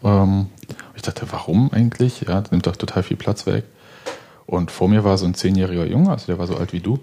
Ähm, 0.04 0.48
ich 0.96 1.02
dachte, 1.02 1.26
warum 1.32 1.72
eigentlich? 1.72 2.22
Ja, 2.22 2.42
das 2.42 2.52
nimmt 2.52 2.66
doch 2.66 2.76
total 2.76 3.04
viel 3.04 3.18
Platz 3.18 3.46
weg. 3.46 3.66
Und 4.46 4.72
vor 4.72 4.88
mir 4.88 5.04
war 5.04 5.18
so 5.18 5.26
ein 5.26 5.34
zehnjähriger 5.34 5.86
Junge, 5.86 6.10
also 6.10 6.28
der 6.28 6.40
war 6.40 6.48
so 6.48 6.56
alt 6.56 6.72
wie 6.72 6.80
du. 6.80 7.00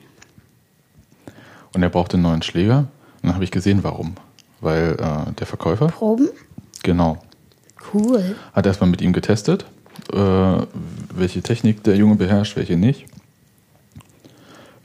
Und 1.75 1.83
er 1.83 1.91
brauchte 1.91 2.15
einen 2.15 2.23
neuen 2.23 2.43
Schläger. 2.43 2.79
Und 2.79 2.89
dann 3.23 3.35
habe 3.35 3.45
ich 3.45 3.51
gesehen, 3.51 3.85
warum. 3.85 4.15
Weil 4.61 4.97
äh, 4.99 5.33
der 5.33 5.47
Verkäufer. 5.47 5.89
Proben? 5.89 6.29
Genau. 6.83 7.19
Cool. 7.93 8.37
Hat 8.53 8.65
erstmal 8.65 8.89
mit 8.89 9.03
ihm 9.03 9.13
getestet, 9.13 9.67
äh, 10.13 10.17
welche 11.15 11.43
Technik 11.43 11.83
der 11.85 11.97
Junge 11.97 12.17
beherrscht, 12.17 12.57
welche 12.57 12.77
nicht. 12.77 13.07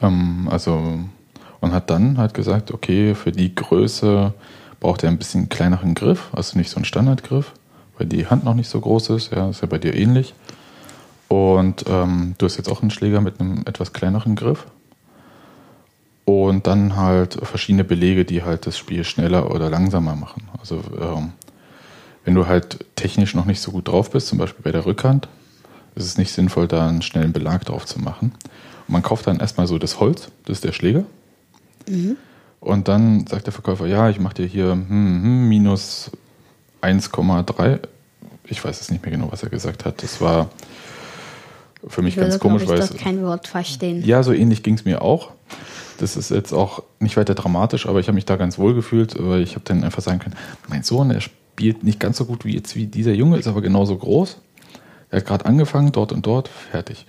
Ähm, 0.02 0.48
also 0.52 1.00
und 1.62 1.72
hat 1.72 1.90
dann 1.90 2.18
halt 2.18 2.34
gesagt, 2.34 2.72
okay, 2.72 3.16
für 3.16 3.32
die 3.32 3.54
Größe 3.54 4.34
braucht 4.80 5.04
er 5.04 5.10
ein 5.10 5.18
bisschen 5.18 5.50
kleineren 5.50 5.94
Griff, 5.94 6.30
also 6.32 6.58
nicht 6.58 6.70
so 6.70 6.78
einen 6.78 6.86
Standardgriff, 6.86 7.54
weil 7.98 8.08
die 8.08 8.28
Hand 8.28 8.44
noch 8.44 8.54
nicht 8.54 8.70
so 8.70 8.80
groß 8.80 9.10
ist, 9.12 9.32
ja, 9.32 9.50
ist 9.50 9.62
ja 9.62 9.68
bei 9.68 9.78
dir 9.78 9.94
ähnlich. 9.94 10.34
Und 11.28 11.86
ähm, 11.88 12.36
du 12.38 12.46
hast 12.46 12.58
jetzt 12.58 12.70
auch 12.70 12.82
einen 12.82 12.92
Schläger 12.92 13.22
mit 13.22 13.40
einem 13.40 13.64
etwas 13.66 13.94
kleineren 13.94 14.36
Griff. 14.36 14.66
Und 16.26 16.68
dann 16.68 16.96
halt 16.96 17.40
verschiedene 17.42 17.84
Belege, 17.84 18.24
die 18.24 18.44
halt 18.44 18.68
das 18.68 18.78
Spiel 18.78 19.04
schneller 19.04 19.54
oder 19.54 19.70
langsamer 19.70 20.16
machen. 20.16 20.48
Also 20.60 20.82
ähm, 21.00 21.34
wenn 22.24 22.36
du 22.36 22.48
halt 22.48 22.86
technisch 22.96 23.34
noch 23.34 23.46
nicht 23.46 23.62
so 23.62 23.72
gut 23.72 23.88
drauf 23.88 24.12
bist, 24.12 24.28
zum 24.28 24.38
Beispiel 24.38 24.64
bei 24.64 24.72
der 24.72 24.86
Rückhand, 24.86 25.28
ist 25.96 26.06
es 26.06 26.18
nicht 26.18 26.32
sinnvoll, 26.32 26.68
da 26.68 26.88
einen 26.88 27.02
schnellen 27.02 27.34
Belag 27.34 27.66
drauf 27.66 27.86
zu 27.86 28.00
machen. 28.00 28.34
Und 28.88 28.94
man 28.94 29.02
kauft 29.02 29.28
dann 29.28 29.40
erstmal 29.40 29.68
so 29.68 29.78
das 29.78 30.00
Holz, 30.00 30.30
das 30.46 30.58
ist 30.58 30.64
der 30.64 30.72
Schläger. 30.72 31.04
Mhm. 31.90 32.18
Und 32.60 32.88
dann 32.88 33.26
sagt 33.28 33.46
der 33.46 33.54
Verkäufer, 33.54 33.88
ja, 33.88 34.10
ich 34.10 34.20
mache 34.20 34.36
dir 34.36 34.46
hier 34.46 34.72
hm, 34.72 34.88
hm, 34.90 35.50
minus 35.50 36.12
1,3. 36.82 37.80
Ich 38.46 38.64
weiß 38.64 38.82
es 38.82 38.92
nicht 38.92 39.04
mehr 39.04 39.12
genau, 39.12 39.32
was 39.32 39.44
er 39.44 39.50
gesagt 39.50 39.86
hat. 39.86 40.04
Das 40.04 40.20
war 40.22 40.50
für 41.88 42.02
mich 42.02 42.14
Ich 42.14 42.18
würde, 42.18 42.32
ganz 42.32 42.42
komisch, 42.42 42.66
glaube 42.66 42.80
weil 42.82 42.96
ich, 42.96 43.02
kein 43.02 43.24
Wort 43.24 43.48
verstehen. 43.48 44.04
ja, 44.04 44.24
so 44.24 44.34
ähnlich 44.34 44.64
ging 44.64 44.74
es 44.74 44.86
mir 44.86 45.02
auch. 45.02 45.32
Das 46.00 46.16
ist 46.18 46.32
jetzt 46.32 46.54
auch 46.54 46.84
nicht 47.00 47.18
weiter 47.18 47.36
dramatisch, 47.36 47.86
aber 47.86 48.00
ich 48.00 48.08
habe 48.08 48.16
mich 48.16 48.26
da 48.26 48.36
ganz 48.38 48.58
wohl 48.58 48.74
gefühlt, 48.74 49.16
weil 49.20 49.42
ich 49.42 49.52
habe 49.56 49.66
dann 49.66 49.84
einfach 49.84 50.02
sagen 50.02 50.20
können, 50.20 50.36
mein 50.68 50.84
Sohn, 50.84 51.10
der 51.10 51.22
spielt 51.22 51.84
nicht 51.84 52.00
ganz 52.00 52.18
so 52.18 52.26
gut 52.26 52.46
wie 52.46 52.56
jetzt 52.56 52.76
wie 52.76 52.88
dieser 52.88 53.14
Junge, 53.14 53.38
ist 53.38 53.48
aber 53.48 53.62
genauso 53.62 53.98
groß. 53.98 54.38
Er 55.10 55.18
hat 55.20 55.26
gerade 55.26 55.46
angefangen, 55.46 55.92
dort 55.92 56.12
und 56.12 56.26
dort, 56.26 56.48
fertig. 56.48 57.06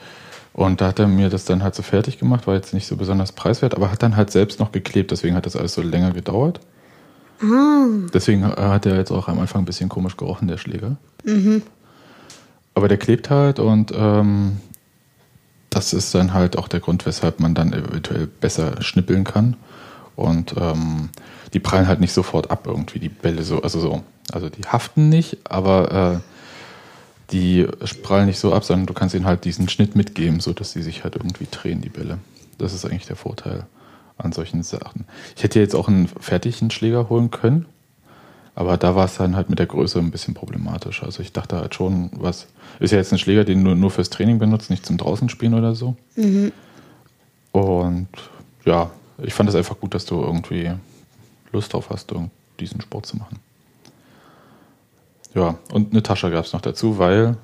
Und 0.52 0.80
da 0.80 0.88
hat 0.88 0.98
er 0.98 1.06
mir 1.06 1.30
das 1.30 1.44
dann 1.44 1.62
halt 1.62 1.74
so 1.74 1.82
fertig 1.82 2.18
gemacht, 2.18 2.46
war 2.46 2.54
jetzt 2.54 2.74
nicht 2.74 2.86
so 2.86 2.96
besonders 2.96 3.32
preiswert, 3.32 3.74
aber 3.74 3.92
hat 3.92 4.02
dann 4.02 4.16
halt 4.16 4.30
selbst 4.30 4.58
noch 4.58 4.72
geklebt, 4.72 5.10
deswegen 5.10 5.36
hat 5.36 5.46
das 5.46 5.56
alles 5.56 5.74
so 5.74 5.82
länger 5.82 6.12
gedauert. 6.12 6.60
Deswegen 8.12 8.42
äh, 8.42 8.56
hat 8.56 8.84
er 8.86 8.96
jetzt 8.96 9.12
auch 9.12 9.28
am 9.28 9.38
Anfang 9.38 9.62
ein 9.62 9.64
bisschen 9.64 9.88
komisch 9.88 10.16
gerochen, 10.16 10.48
der 10.48 10.58
Schläger. 10.58 10.96
Aber 12.74 12.88
der 12.88 12.98
klebt 12.98 13.30
halt 13.30 13.58
und 13.58 13.92
ähm, 13.94 14.58
das 15.70 15.92
ist 15.92 16.14
dann 16.14 16.34
halt 16.34 16.58
auch 16.58 16.68
der 16.68 16.80
Grund, 16.80 17.06
weshalb 17.06 17.40
man 17.40 17.54
dann 17.54 17.72
eventuell 17.72 18.26
besser 18.26 18.82
schnippeln 18.82 19.24
kann. 19.24 19.56
Und 20.16 20.54
ähm, 20.60 21.10
die 21.54 21.60
prallen 21.60 21.86
halt 21.86 22.00
nicht 22.00 22.12
sofort 22.12 22.50
ab, 22.50 22.66
irgendwie 22.66 22.98
die 22.98 23.08
Bälle 23.08 23.42
so, 23.42 23.62
also 23.62 23.80
so. 23.80 24.02
Also 24.32 24.48
die 24.48 24.62
haften 24.62 25.08
nicht, 25.08 25.38
aber 25.44 26.20
äh, 26.20 26.29
die 27.32 27.66
prallen 28.02 28.26
nicht 28.26 28.38
so 28.38 28.52
ab, 28.52 28.64
sondern 28.64 28.86
du 28.86 28.94
kannst 28.94 29.14
ihnen 29.14 29.26
halt 29.26 29.44
diesen 29.44 29.68
Schnitt 29.68 29.96
mitgeben, 29.96 30.40
sodass 30.40 30.72
sie 30.72 30.82
sich 30.82 31.04
halt 31.04 31.16
irgendwie 31.16 31.46
drehen, 31.50 31.80
die 31.80 31.88
Bälle. 31.88 32.18
Das 32.58 32.72
ist 32.74 32.84
eigentlich 32.84 33.06
der 33.06 33.16
Vorteil 33.16 33.66
an 34.18 34.32
solchen 34.32 34.62
Sachen. 34.62 35.04
Ich 35.36 35.42
hätte 35.42 35.60
jetzt 35.60 35.74
auch 35.74 35.88
einen 35.88 36.08
fertigen 36.08 36.70
Schläger 36.70 37.08
holen 37.08 37.30
können, 37.30 37.66
aber 38.54 38.76
da 38.76 38.94
war 38.94 39.06
es 39.06 39.16
dann 39.16 39.36
halt 39.36 39.48
mit 39.48 39.58
der 39.58 39.66
Größe 39.66 39.98
ein 39.98 40.10
bisschen 40.10 40.34
problematisch. 40.34 41.02
Also 41.02 41.22
ich 41.22 41.32
dachte 41.32 41.56
halt 41.56 41.74
schon, 41.74 42.10
was. 42.12 42.48
Ist 42.78 42.90
ja 42.92 42.98
jetzt 42.98 43.12
ein 43.12 43.18
Schläger, 43.18 43.44
den 43.44 43.64
du 43.64 43.74
nur 43.74 43.90
fürs 43.90 44.10
Training 44.10 44.38
benutzt, 44.38 44.70
nicht 44.70 44.86
zum 44.86 44.96
draußen 44.96 45.28
spielen 45.28 45.54
oder 45.54 45.74
so. 45.74 45.96
Und 47.52 48.08
ja, 48.64 48.90
ich 49.22 49.34
fand 49.34 49.48
es 49.48 49.54
einfach 49.54 49.78
gut, 49.78 49.94
dass 49.94 50.04
du 50.04 50.20
irgendwie 50.20 50.70
Lust 51.52 51.72
drauf 51.72 51.90
hast, 51.90 52.12
diesen 52.58 52.80
Sport 52.80 53.06
zu 53.06 53.16
machen. 53.16 53.38
Ja, 55.34 55.56
und 55.72 55.92
eine 55.92 56.02
Tasche 56.02 56.30
gab 56.30 56.44
es 56.44 56.52
noch 56.52 56.60
dazu, 56.60 56.98
weil 56.98 57.36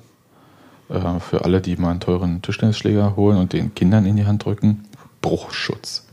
äh, 0.89 1.19
für 1.19 1.45
alle, 1.45 1.61
die 1.61 1.75
mal 1.77 1.91
einen 1.91 1.99
teuren 1.99 2.41
Tischtennisschläger 2.41 3.15
holen 3.15 3.37
und 3.37 3.53
den 3.53 3.73
Kindern 3.75 4.05
in 4.05 4.15
die 4.17 4.25
Hand 4.25 4.45
drücken, 4.45 4.83
Bruchschutz. 5.21 6.05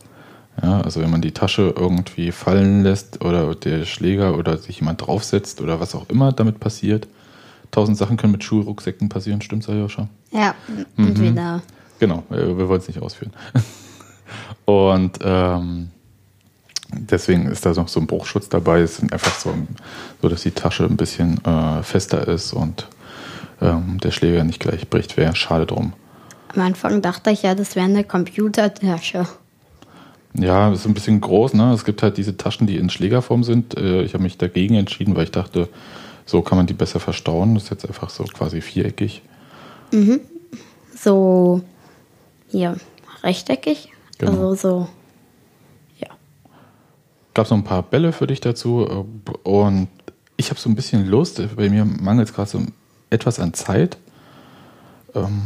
Ja, 0.63 0.81
also 0.83 1.01
wenn 1.01 1.11
man 1.11 1.21
die 1.21 1.33
Tasche 1.33 1.75
irgendwie 1.77 2.31
fallen 2.31 2.85
lässt 2.85 3.25
oder 3.25 3.55
der 3.57 3.85
Schläger 3.85 4.39
oder 4.39 4.57
sich 4.57 4.79
jemand 4.79 5.05
draufsetzt 5.05 5.61
oder 5.61 5.81
was 5.81 5.95
auch 5.97 6.09
immer 6.09 6.31
damit 6.33 6.61
passiert. 6.61 7.09
Tausend 7.73 7.99
Sachen 7.99 8.17
können 8.17 8.31
mit 8.33 8.45
Schulrucksäcken 8.45 9.09
passieren, 9.09 9.43
stimmt's, 9.43 9.69
Ayosha? 9.69 10.09
Ja, 10.31 10.55
Mhm. 10.97 11.07
entweder. 11.09 11.61
Genau, 11.99 12.23
äh, 12.31 12.57
wir 12.57 12.69
wollen 12.69 12.81
es 12.81 12.87
nicht 12.87 13.03
ausführen. 13.03 13.33
Und 14.65 15.19
ähm, 15.23 15.91
deswegen 17.01 17.47
ist 17.47 17.67
da 17.67 17.73
noch 17.73 17.89
so 17.89 18.01
ein 18.01 18.07
Bruchschutz 18.07 18.49
dabei. 18.49 18.81
Es 18.81 18.97
sind 18.97 19.13
einfach 19.13 19.35
so, 19.39 19.55
so 20.23 20.29
dass 20.29 20.43
die 20.43 20.51
Tasche 20.51 20.85
ein 20.85 20.97
bisschen 20.97 21.45
äh, 21.45 21.83
fester 21.83 22.27
ist 22.29 22.53
und 22.53 22.89
ähm, 23.61 23.99
der 24.03 24.11
Schläger 24.11 24.45
nicht 24.45 24.61
gleich 24.61 24.89
bricht. 24.89 25.17
Wäre 25.17 25.35
schade 25.37 25.67
drum. 25.67 25.93
Am 26.55 26.63
Anfang 26.63 27.03
dachte 27.03 27.31
ich 27.31 27.43
ja, 27.43 27.55
das 27.55 27.77
wäre 27.77 27.87
eine 27.87 28.05
Computertasche. 28.05 29.27
Ja, 30.35 30.73
ist 30.73 30.87
ein 30.87 30.95
bisschen 30.95 31.21
groß. 31.21 31.55
Ne? 31.55 31.73
Es 31.73 31.85
gibt 31.85 32.03
halt 32.03 32.17
diese 32.17 32.37
Taschen, 32.37 32.67
die 32.67 32.77
in 32.77 32.91
Schlägerform 32.91 33.45
sind. 33.45 33.77
Äh, 33.77 34.03
Ich 34.03 34.15
habe 34.15 34.23
mich 34.23 34.39
dagegen 34.39 34.75
entschieden, 34.75 35.15
weil 35.17 35.25
ich 35.25 35.31
dachte, 35.31 35.69
so 36.27 36.43
kann 36.43 36.59
man 36.59 36.67
die 36.67 36.75
besser 36.75 37.01
verstauen. 37.01 37.55
Das 37.55 37.65
ist 37.65 37.71
jetzt 37.71 37.87
einfach 37.87 38.11
so 38.11 38.25
quasi 38.25 38.61
viereckig. 38.61 39.23
So, 40.97 41.61
hier, 42.49 42.77
rechteckig. 43.23 43.91
Genau. 44.19 44.33
Also 44.51 44.55
so, 44.55 44.79
ja. 44.81 44.89
Gab 47.35 47.47
es 47.47 47.51
noch 47.51 47.59
ein 47.59 47.65
paar 47.65 47.83
Bälle 47.83 48.13
für 48.13 48.27
dich 48.27 48.41
dazu 48.41 48.87
äh, 48.89 49.49
und 49.49 49.89
ich 50.37 50.51
habe 50.51 50.59
so 50.59 50.69
ein 50.69 50.75
bisschen 50.75 51.07
Lust, 51.07 51.43
bei 51.57 51.69
mir 51.69 51.85
mangelt 51.85 52.29
es 52.29 52.35
gerade 52.35 52.51
so 52.51 52.63
etwas 53.11 53.39
an 53.39 53.55
Zeit, 53.55 53.99
ähm, 55.15 55.43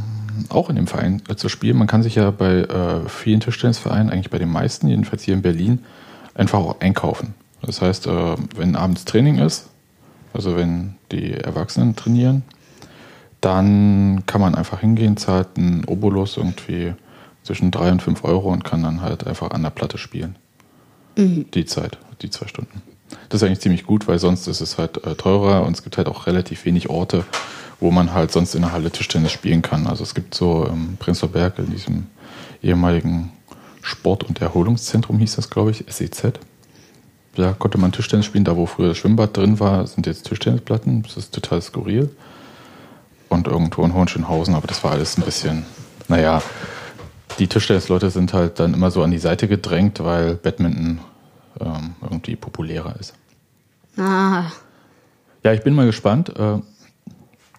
auch 0.49 0.71
in 0.71 0.77
dem 0.77 0.87
Verein 0.87 1.23
äh, 1.29 1.37
zu 1.37 1.49
spielen. 1.49 1.77
Man 1.77 1.87
kann 1.87 2.03
sich 2.03 2.15
ja 2.15 2.31
bei 2.31 2.61
äh, 2.61 3.09
vielen 3.09 3.41
Tischtennisvereinen, 3.41 4.11
eigentlich 4.11 4.31
bei 4.31 4.39
den 4.39 4.51
meisten, 4.51 4.89
jedenfalls 4.89 5.25
hier 5.25 5.35
in 5.35 5.43
Berlin, 5.43 5.85
einfach 6.35 6.59
auch 6.59 6.81
einkaufen. 6.81 7.35
Das 7.63 7.83
heißt, 7.83 8.07
äh, 8.07 8.37
wenn 8.57 8.77
abends 8.77 9.05
Training 9.05 9.39
ist, 9.39 9.69
also 10.33 10.57
wenn 10.57 10.95
die 11.11 11.33
Erwachsenen 11.33 11.97
trainieren, 11.97 12.43
dann 13.41 14.25
kann 14.27 14.41
man 14.41 14.55
einfach 14.55 14.81
hingehen, 14.81 15.17
zahlt 15.17 15.49
einen 15.57 15.85
Obolus 15.85 16.37
irgendwie 16.37 16.95
zwischen 17.43 17.71
drei 17.71 17.91
und 17.91 18.03
fünf 18.03 18.25
Euro 18.25 18.53
und 18.53 18.65
kann 18.65 18.83
dann 18.83 19.01
halt 19.01 19.27
einfach 19.27 19.51
an 19.51 19.63
der 19.63 19.71
Platte 19.71 19.99
spielen 19.99 20.37
die 21.19 21.65
Zeit, 21.65 21.99
die 22.23 22.31
zwei 22.31 22.47
Stunden. 22.47 22.83
Das 23.29 23.43
ist 23.43 23.47
eigentlich 23.47 23.61
ziemlich 23.61 23.85
gut, 23.85 24.07
weil 24.07 24.19
sonst 24.19 24.47
ist 24.47 24.61
es 24.61 24.79
halt 24.79 25.05
äh, 25.05 25.15
teurer 25.15 25.67
und 25.67 25.77
es 25.77 25.83
gibt 25.83 25.97
halt 25.97 26.09
auch 26.09 26.27
relativ 26.27 26.65
wenig 26.65 26.89
Orte, 26.91 27.25
wo 27.81 27.91
man 27.91 28.13
halt 28.13 28.33
sonst 28.33 28.55
in 28.55 28.63
der 28.63 28.73
Halle 28.73 28.91
Tischtennis 28.91 29.33
spielen 29.33 29.63
kann. 29.63 29.87
Also 29.87 30.03
es 30.03 30.15
gibt 30.15 30.35
so 30.35 30.65
im 30.65 30.97
Prenzlauer 30.97 31.33
Berg 31.33 31.59
in 31.59 31.71
diesem 31.71 32.07
ehemaligen 32.63 33.33
Sport- 33.83 34.25
und 34.25 34.41
Erholungszentrum 34.41 35.19
hieß 35.19 35.37
das, 35.37 35.51
glaube 35.51 35.71
ich, 35.71 35.85
SEZ. 35.89 36.33
Da 37.35 37.53
konnte 37.53 37.79
man 37.79 37.93
Tischtennis 37.93 38.27
spielen. 38.27 38.45
Da, 38.45 38.57
wo 38.57 38.67
früher 38.67 38.89
das 38.89 38.99
Schwimmbad 38.99 39.37
drin 39.37 39.61
war, 39.61 39.87
sind 39.87 40.07
jetzt 40.07 40.27
Tischtennisplatten. 40.27 41.03
Das 41.03 41.17
ist 41.17 41.33
total 41.33 41.63
skurril. 41.63 42.11
Und 43.29 43.47
irgendwo 43.47 43.85
in 43.85 43.95
Hohenschönhausen, 43.95 44.55
aber 44.55 44.67
das 44.67 44.83
war 44.83 44.93
alles 44.93 45.19
ein 45.19 45.23
bisschen, 45.23 45.65
naja, 46.09 46.43
die 47.39 47.47
Tischtennisleute 47.47 48.11
sind 48.11 48.33
halt 48.33 48.59
dann 48.59 48.75
immer 48.75 48.91
so 48.91 49.03
an 49.03 49.11
die 49.11 49.19
Seite 49.19 49.49
gedrängt, 49.49 50.01
weil 50.01 50.35
Badminton 50.35 51.01
ähm, 51.61 51.95
irgendwie 52.03 52.37
populärer 52.37 52.97
ist. 52.99 53.15
Ah, 53.97 54.45
Ja, 55.43 55.53
ich 55.53 55.63
bin 55.63 55.75
mal 55.75 55.87
gespannt. 55.87 56.37
Äh, 56.37 56.59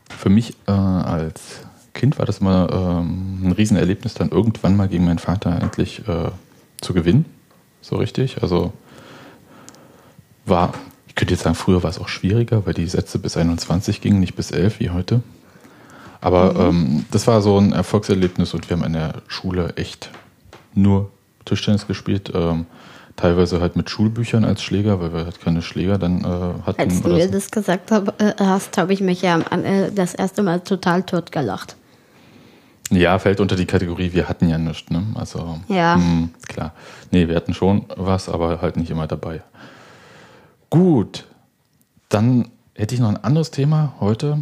für 0.09 0.29
mich 0.29 0.55
äh, 0.67 0.71
als 0.71 1.61
Kind 1.93 2.17
war 2.19 2.25
das 2.25 2.41
mal 2.41 2.69
ähm, 2.71 3.47
ein 3.47 3.51
Riesenerlebnis, 3.51 4.13
dann 4.13 4.29
irgendwann 4.29 4.75
mal 4.75 4.87
gegen 4.87 5.05
meinen 5.05 5.19
Vater 5.19 5.61
endlich 5.61 6.07
äh, 6.07 6.31
zu 6.81 6.93
gewinnen. 6.93 7.25
So 7.81 7.97
richtig. 7.97 8.41
Also 8.41 8.73
war, 10.45 10.73
ich 11.07 11.15
könnte 11.15 11.33
jetzt 11.33 11.43
sagen, 11.43 11.55
früher 11.55 11.83
war 11.83 11.89
es 11.89 11.99
auch 11.99 12.09
schwieriger, 12.09 12.65
weil 12.65 12.73
die 12.73 12.87
Sätze 12.87 13.19
bis 13.19 13.37
21 13.37 14.01
gingen, 14.01 14.19
nicht 14.19 14.35
bis 14.35 14.51
11 14.51 14.79
wie 14.79 14.89
heute. 14.89 15.21
Aber 16.21 16.55
ähm, 16.55 17.05
das 17.11 17.27
war 17.27 17.41
so 17.41 17.57
ein 17.57 17.71
Erfolgserlebnis 17.71 18.53
und 18.53 18.69
wir 18.69 18.77
haben 18.77 18.83
in 18.83 18.93
der 18.93 19.21
Schule 19.27 19.73
echt 19.77 20.09
nur 20.73 21.11
Tischtennis 21.45 21.87
gespielt. 21.87 22.31
Ähm, 22.33 22.65
teilweise 23.15 23.59
halt 23.61 23.75
mit 23.75 23.89
Schulbüchern 23.89 24.45
als 24.45 24.61
Schläger, 24.61 25.01
weil 25.01 25.13
wir 25.13 25.25
halt 25.25 25.41
keine 25.41 25.61
Schläger 25.61 25.97
dann 25.97 26.21
äh, 26.23 26.65
hatten. 26.65 26.81
als 26.81 27.01
du 27.01 27.09
mir 27.09 27.25
so. 27.25 27.31
das 27.31 27.51
gesagt 27.51 27.91
hab, 27.91 28.21
äh, 28.21 28.33
hast, 28.39 28.77
habe 28.77 28.93
ich 28.93 29.01
mich 29.01 29.21
ja 29.21 29.39
äh, 29.39 29.91
das 29.91 30.13
erste 30.13 30.41
Mal 30.43 30.61
total 30.61 31.03
tot 31.03 31.31
gelacht. 31.31 31.75
Ja, 32.91 33.19
fällt 33.19 33.39
unter 33.39 33.55
die 33.55 33.65
Kategorie, 33.65 34.13
wir 34.13 34.27
hatten 34.27 34.49
ja 34.49 34.57
nichts, 34.57 34.89
ne? 34.89 35.03
Also, 35.13 35.59
Ja. 35.67 35.95
mh, 35.97 36.29
klar. 36.47 36.73
Nee, 37.11 37.27
wir 37.27 37.35
hatten 37.35 37.53
schon 37.53 37.85
was, 37.95 38.29
aber 38.29 38.61
halt 38.61 38.77
nicht 38.77 38.89
immer 38.89 39.05
dabei. 39.05 39.41
Gut, 40.71 41.25
dann 42.09 42.49
hätte 42.73 42.95
ich 42.95 43.01
noch 43.01 43.09
ein 43.09 43.23
anderes 43.23 43.51
Thema 43.51 43.93
heute. 43.99 44.39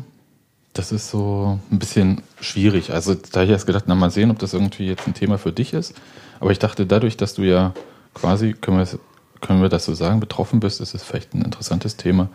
Das 0.78 0.92
ist 0.92 1.10
so 1.10 1.60
ein 1.72 1.80
bisschen 1.80 2.22
schwierig. 2.40 2.94
Also, 2.94 3.16
da 3.16 3.40
habe 3.40 3.46
ich 3.46 3.52
erst 3.52 3.66
gedacht, 3.66 3.86
na, 3.88 3.96
mal 3.96 4.12
sehen, 4.12 4.30
ob 4.30 4.38
das 4.38 4.54
irgendwie 4.54 4.86
jetzt 4.86 5.08
ein 5.08 5.16
Thema 5.16 5.40
für 5.40 5.52
dich 5.52 5.74
ist. 5.74 5.96
Aber 6.40 6.52
ich 6.52 6.60
dachte, 6.60 6.86
dadurch, 6.86 7.18
dass 7.18 7.34
du 7.34 7.42
ja 7.42 7.74
quasi, 8.14 8.54
können 8.54 8.78
wir, 8.78 9.00
können 9.42 9.64
wir 9.64 9.70
das 9.70 9.86
so 9.86 9.96
sagen, 9.96 10.20
betroffen 10.20 10.60
bist, 10.60 10.80
ist 10.80 10.94
es 10.94 11.02
vielleicht 11.04 11.34
ein 11.34 11.42
interessantes 11.42 11.98
Thema. 11.98 12.30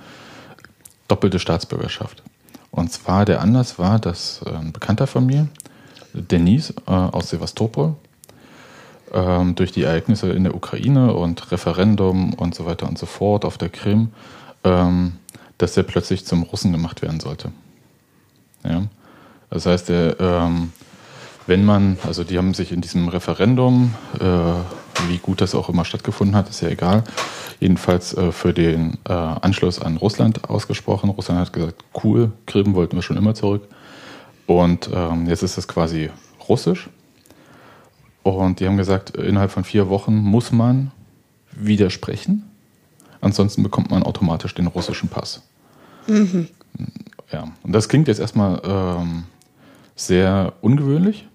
Doppelte 1.06 1.38
Staatsbürgerschaft. 1.38 2.24
Und 2.72 2.90
zwar 2.90 3.24
der 3.24 3.40
Anlass 3.42 3.78
war, 3.78 4.00
dass 4.00 4.42
äh, 4.44 4.50
ein 4.50 4.72
Bekannter 4.72 5.06
von 5.06 5.24
mir, 5.24 5.46
Denise 6.12 6.74
äh, 6.88 6.90
aus 6.90 7.30
Sevastopol, 7.30 7.94
ähm, 9.12 9.54
durch 9.54 9.70
die 9.70 9.84
Ereignisse 9.84 10.32
in 10.32 10.42
der 10.42 10.56
Ukraine 10.56 11.14
und 11.14 11.52
Referendum 11.52 12.34
und 12.34 12.56
so 12.56 12.66
weiter 12.66 12.88
und 12.88 12.98
so 12.98 13.06
fort 13.06 13.44
auf 13.44 13.56
der 13.56 13.68
Krim, 13.68 14.08
ähm, 14.64 15.12
dass 15.58 15.76
er 15.76 15.84
plötzlich 15.84 16.26
zum 16.26 16.42
Russen 16.42 16.72
gemacht 16.72 17.02
werden 17.02 17.20
sollte. 17.20 17.52
Ja? 18.64 18.82
Das 19.50 19.66
heißt, 19.66 19.90
er, 19.90 20.18
ähm, 20.18 20.72
wenn 21.46 21.64
man, 21.64 21.98
also 22.06 22.24
die 22.24 22.38
haben 22.38 22.54
sich 22.54 22.72
in 22.72 22.80
diesem 22.80 23.08
Referendum, 23.08 23.94
äh, 24.18 25.08
wie 25.08 25.18
gut 25.18 25.40
das 25.40 25.54
auch 25.54 25.68
immer 25.68 25.84
stattgefunden 25.84 26.36
hat, 26.36 26.48
ist 26.48 26.62
ja 26.62 26.68
egal, 26.68 27.04
jedenfalls 27.60 28.14
äh, 28.14 28.32
für 28.32 28.52
den 28.52 28.98
äh, 29.08 29.12
Anschluss 29.12 29.80
an 29.80 29.96
Russland 29.96 30.48
ausgesprochen. 30.48 31.10
Russland 31.10 31.40
hat 31.40 31.52
gesagt, 31.52 31.84
cool, 32.02 32.32
Krim 32.46 32.74
wollten 32.74 32.96
wir 32.96 33.02
schon 33.02 33.16
immer 33.16 33.34
zurück. 33.34 33.68
Und 34.46 34.90
ähm, 34.92 35.26
jetzt 35.28 35.42
ist 35.42 35.58
es 35.58 35.68
quasi 35.68 36.10
russisch. 36.48 36.88
Und 38.22 38.60
die 38.60 38.66
haben 38.66 38.76
gesagt, 38.76 39.16
innerhalb 39.16 39.50
von 39.50 39.64
vier 39.64 39.88
Wochen 39.88 40.14
muss 40.14 40.52
man 40.52 40.92
widersprechen. 41.52 42.44
Ansonsten 43.20 43.62
bekommt 43.62 43.90
man 43.90 44.02
automatisch 44.02 44.54
den 44.54 44.66
russischen 44.66 45.08
Pass. 45.08 45.42
Mhm. 46.06 46.48
Ja, 47.32 47.48
und 47.62 47.72
das 47.72 47.88
klingt 47.88 48.08
jetzt 48.08 48.20
erstmal 48.20 48.60
ähm, 48.64 49.24
sehr 49.96 50.52
ungewöhnlich. 50.60 51.26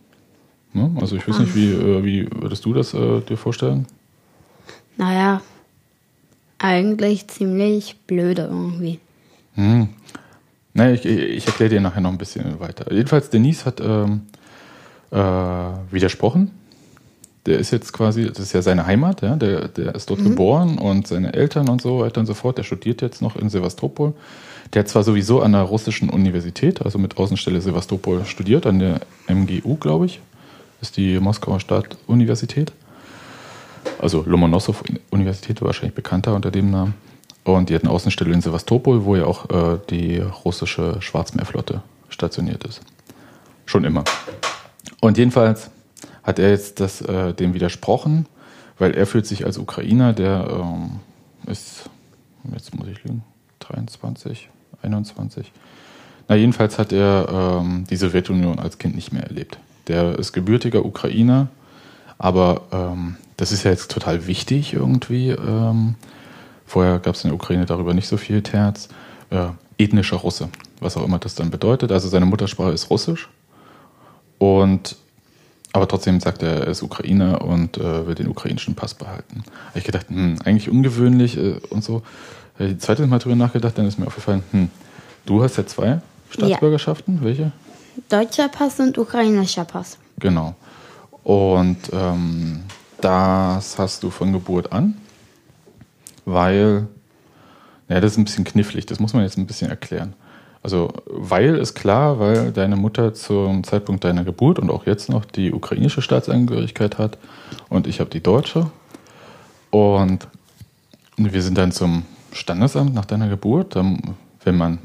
Ne? 0.74 0.92
Also 1.00 1.16
ich 1.16 1.27
weiß 1.27 1.39
nicht, 1.39 1.56
wie, 1.56 1.72
äh, 1.72 2.04
wie 2.04 2.30
würdest 2.32 2.66
du 2.66 2.74
das 2.74 2.94
äh, 2.94 3.22
dir 3.22 3.38
vorstellen? 3.38 3.88
Naja, 4.98 5.42
eigentlich 6.60 7.27
ziemlich 7.27 7.98
blöde 8.06 8.44
irgendwie. 8.44 9.00
Hm. 9.56 9.89
Naja, 10.74 10.94
ich, 10.94 11.06
ich 11.06 11.48
erkläre 11.48 11.70
dir 11.70 11.82
nachher 11.82 12.01
noch 12.01 12.12
ein 12.12 12.18
bisschen 12.18 12.60
weiter. 12.60 12.92
Jedenfalls, 12.92 13.30
Denise 13.30 13.66
hat 13.66 13.80
ähm, 13.80 14.22
äh, 15.12 15.18
widersprochen 15.92 16.51
der 17.48 17.60
ist 17.60 17.72
jetzt 17.72 17.94
quasi, 17.94 18.27
das 18.27 18.39
ist 18.39 18.54
ja 18.54 18.62
seine 18.62 18.86
Heimat, 18.86 19.22
ja, 19.22 19.38
der, 19.38 19.70
der 19.70 19.96
ist 19.96 20.10
dort 20.10 20.20
mhm. 20.20 20.32
geboren 20.32 20.77
und 20.77 21.08
seine 21.08 21.34
Eltern 21.34 21.70
und 21.70 21.82
so 21.82 22.00
weiter 22.00 22.20
und 22.20 22.25
so 22.25 22.34
fort. 22.34 22.58
Der 22.58 22.63
studiert 22.63 23.01
jetzt 23.01 23.22
noch 23.22 23.38
in 23.38 23.50
Sevastopol. 23.50 24.13
Der 24.74 24.82
hat 24.82 24.90
zwar 24.90 25.04
sowieso 25.04 25.42
an 25.42 25.54
der 25.54 25.62
russischen 25.62 26.10
Universität, 26.10 26.82
also 26.82 26.98
mit 26.98 27.18
Außenstelle 27.18 27.62
Sevastopol 27.62 28.26
studiert, 28.26 28.66
an 28.66 28.80
der 28.80 29.02
MGU, 29.28 29.76
glaube 29.76 30.08
ich, 30.08 30.20
ist 30.82 30.98
die 30.98 31.20
Moskauer 31.20 31.60
Stadtuniversität. 31.60 32.72
Also 34.00 34.24
Lomonossow-Universität, 34.26 35.62
wahrscheinlich 35.62 35.96
bekannter 35.96 36.36
unter 36.36 36.52
dem 36.52 36.70
Namen. 36.70 36.94
Und 37.44 37.70
die 37.70 37.76
hat 37.76 37.84
eine 37.84 37.92
Außenstelle 37.92 38.34
in 38.34 38.42
Sevastopol, 38.42 39.06
wo 39.06 39.16
ja 39.16 39.26
auch 39.26 39.50
äh, 39.50 39.80
die 39.90 40.20
russische 40.20 41.02
Schwarzmeerflotte 41.02 41.82
stationiert 42.10 42.66
ist. 42.66 42.82
Schon 43.66 43.86
immer. 43.86 44.04
Und 45.00 45.18
jedenfalls 45.18 45.70
hat 46.24 46.40
er 46.40 46.50
jetzt 46.50 46.82
das, 46.82 47.02
äh, 47.02 47.34
dem 47.34 47.54
widersprochen, 47.54 48.26
weil 48.78 48.92
er 48.92 49.08
fühlt 49.08 49.26
sich 49.26 49.46
als 49.46 49.58
Ukrainer, 49.58 50.14
der 50.14 50.48
ähm, 50.50 51.00
ist, 51.46 51.90
jetzt 52.54 52.76
muss 52.76 52.88
ich 52.88 53.04
lügen, 53.04 53.24
23, 53.60 54.50
21. 54.82 55.52
Na, 56.28 56.36
jedenfalls 56.36 56.78
hat 56.78 56.92
er 56.92 57.62
ähm, 57.62 57.86
die 57.90 57.96
Sowjetunion 57.96 58.60
als 58.60 58.78
Kind 58.78 58.96
nicht 58.96 59.14
mehr 59.14 59.24
erlebt. 59.24 59.58
Der 59.88 60.20
ist 60.20 60.34
gebürtiger 60.34 60.86
Ukrainer, 60.86 61.48
aber 62.18 62.62
ähm, 62.72 63.16
das 63.38 63.52
ist 63.52 63.64
ja 63.64 63.72
jetzt 63.72 63.92
total 63.92 64.28
wichtig 64.28 64.74
irgendwie. 64.74 65.30
Ähm, 65.30 65.96
vorher 66.66 67.00
gab 67.00 67.16
es 67.16 67.24
in 67.24 67.30
der 67.30 67.36
Ukraine 67.36 67.66
darüber 67.66 67.94
nicht 67.94 68.08
so 68.08 68.18
viel 68.18 68.42
Terz. 68.42 68.90
Äh, 69.30 69.50
ethnischer 69.78 70.18
Russe, 70.18 70.50
was 70.80 70.98
auch 70.98 71.06
immer 71.06 71.20
das 71.20 71.36
dann 71.36 71.52
bedeutet. 71.52 71.92
Also 71.92 72.10
seine 72.10 72.26
Muttersprache 72.26 72.72
ist 72.72 72.90
Russisch. 72.90 73.30
Und 74.40 74.98
aber 75.74 75.88
trotzdem 75.88 76.20
sagt 76.20 76.42
er, 76.42 76.62
er 76.62 76.68
ist 76.68 76.82
Ukrainer 76.82 77.42
und 77.42 77.78
äh, 77.78 78.08
will 78.08 78.16
den 78.16 78.28
ukrainischen 78.30 78.74
Pass 78.74 78.96
behalten. 78.96 79.44
Habe 79.70 79.80
ich 79.80 79.84
gedacht, 79.84 80.10
hm, 80.10 80.38
eigentlich 80.44 80.70
ungewöhnlich 80.70 81.38
äh, 81.38 81.60
und 81.70 81.84
so. 81.84 82.02
Äh, 82.60 82.70
die 82.70 82.78
zweite 82.78 83.06
Mal 83.08 83.20
drüber 83.20 83.36
nachgedacht, 83.36 83.78
dann 83.78 83.86
ist 83.86 84.00
mir 84.00 84.08
aufgefallen, 84.08 84.43
hm, 84.52 84.70
du 85.26 85.43
hast 85.43 85.58
ja 85.58 85.65
zwei 85.65 86.02
Staatsbürgerschaften. 86.30 87.17
Ja. 87.17 87.24
Welche? 87.24 87.52
Deutscher 88.10 88.48
Pass 88.50 88.80
und 88.80 88.98
ukrainischer 88.98 89.65
Pass. 89.65 89.98
Genau. 90.20 90.56
Und 91.24 91.78
ähm, 91.91 92.62
das 93.02 93.78
hast 93.78 94.04
du 94.04 94.10
von 94.10 94.34
Geburt 94.34 94.72
an, 94.72 94.96
weil, 96.26 96.88
naja, 97.88 98.02
das 98.02 98.13
ist 98.13 98.17
ein 98.17 98.26
bisschen 98.26 98.46
knifflig, 98.46 98.86
das 98.86 99.00
muss 99.00 99.13
man 99.13 99.24
jetzt 99.24 99.38
ein 99.38 99.48
bisschen 99.48 99.70
erklären. 99.70 100.13
Also, 100.63 100.91
weil 101.06 101.56
ist 101.56 101.76
klar, 101.76 102.20
weil 102.20 102.52
deine 102.52 102.76
Mutter 102.76 103.13
zum 103.13 103.63
Zeitpunkt 103.63 104.04
deiner 104.04 104.24
Geburt 104.24 104.60
und 104.60 104.70
auch 104.70 104.86
jetzt 104.86 105.10
noch 105.10 105.24
die 105.24 105.54
ukrainische 105.54 106.02
Staatsangehörigkeit 106.02 106.98
hat 106.98 107.17
und 107.70 107.88
ich 107.88 108.00
habe 108.00 108.10
die 108.10 108.22
deutsche. 108.22 108.70
Und 109.70 110.28
wir 111.17 111.41
sind 111.41 111.58
dann 111.58 111.72
zum 111.72 112.04
Standesamt 112.38 112.93
nach 112.93 113.06
deiner 113.06 113.28
Geburt. 113.30 113.76
wenn 113.76 114.58
man, 114.58 114.80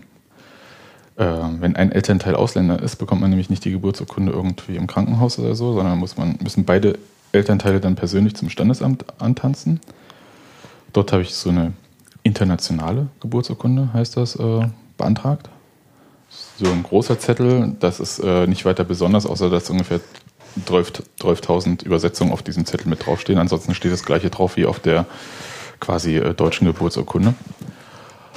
äh, 1.17 1.25
wenn 1.61 1.77
ein 1.77 1.93
Elternteil 1.93 2.35
Ausländer 2.35 2.83
ist, 2.83 2.97
bekommt 2.97 3.21
man 3.21 3.31
nämlich 3.31 3.51
nicht 3.51 3.65
die 3.65 3.71
Geburtsurkunde 3.71 4.33
irgendwie 4.33 4.77
im 4.77 4.87
Krankenhaus 4.87 5.39
oder 5.39 5.55
so, 5.55 5.73
sondern 5.73 5.99
muss 5.99 6.17
man, 6.17 6.39
müssen 6.43 6.65
beide 6.65 6.99
Elternteile 7.33 7.81
dann 7.81 7.95
persönlich 7.95 8.35
zum 8.35 8.49
Standesamt 8.49 9.05
antanzen. 9.21 9.81
Dort 10.93 11.13
habe 11.13 11.23
ich 11.23 11.35
so 11.35 11.51
eine 11.51 11.73
internationale 12.23 13.07
Geburtsurkunde, 13.21 13.93
heißt 13.93 14.17
das, 14.17 14.37
äh, 14.37 14.69
beantragt 14.97 15.49
so 16.59 16.71
ein 16.71 16.83
großer 16.83 17.19
Zettel, 17.19 17.77
das 17.81 18.01
ist 18.01 18.19
äh, 18.21 18.47
nicht 18.47 18.65
weiter 18.65 18.85
besonders, 18.85 19.27
außer 19.27 19.51
dass 19.51 19.71
ungefähr 19.71 20.01
12.000 20.67 21.85
Übersetzungen 21.85 22.33
auf 22.33 22.43
diesem 22.43 22.67
Zettel 22.67 22.89
mit 22.89 23.07
draufstehen. 23.07 23.39
Ansonsten 23.39 23.75
steht 23.75 23.93
das 23.93 24.05
gleiche 24.05 24.31
drauf 24.31 24.57
wie 24.57 24.67
auf 24.67 24.81
der 24.81 25.07
quasi 25.83 26.17
äh, 26.17 26.33
deutschen 26.33 26.67
Geburtsurkunde. 26.67 27.35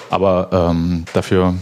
Aber 0.10 0.50
ähm, 0.52 1.06
dafür 1.14 1.54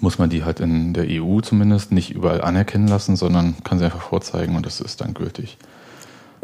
muss 0.00 0.18
man 0.18 0.28
die 0.28 0.44
halt 0.44 0.60
in 0.60 0.92
der 0.92 1.06
EU 1.08 1.40
zumindest 1.40 1.92
nicht 1.92 2.10
überall 2.10 2.42
anerkennen 2.42 2.88
lassen, 2.88 3.16
sondern 3.16 3.54
kann 3.64 3.78
sie 3.78 3.84
einfach 3.84 4.02
vorzeigen 4.02 4.56
und 4.56 4.66
das 4.66 4.80
ist 4.80 5.00
dann 5.00 5.14
gültig. 5.14 5.56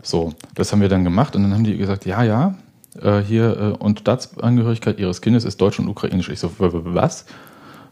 So, 0.03 0.33
das 0.55 0.73
haben 0.73 0.81
wir 0.81 0.89
dann 0.89 1.05
gemacht 1.05 1.37
und 1.37 1.43
dann 1.43 1.53
haben 1.53 1.65
die 1.65 1.77
gesagt, 1.77 2.07
ja, 2.07 2.23
ja, 2.23 2.55
äh, 3.01 3.21
hier 3.21 3.57
äh, 3.57 3.83
und 3.83 4.01
Staatsangehörigkeit 4.01 4.99
ihres 4.99 5.21
Kindes 5.21 5.45
ist 5.45 5.61
deutsch 5.61 5.79
und 5.79 5.89
ukrainisch. 5.89 6.29
Ich 6.29 6.41
so, 6.41 6.53
was? 6.59 7.27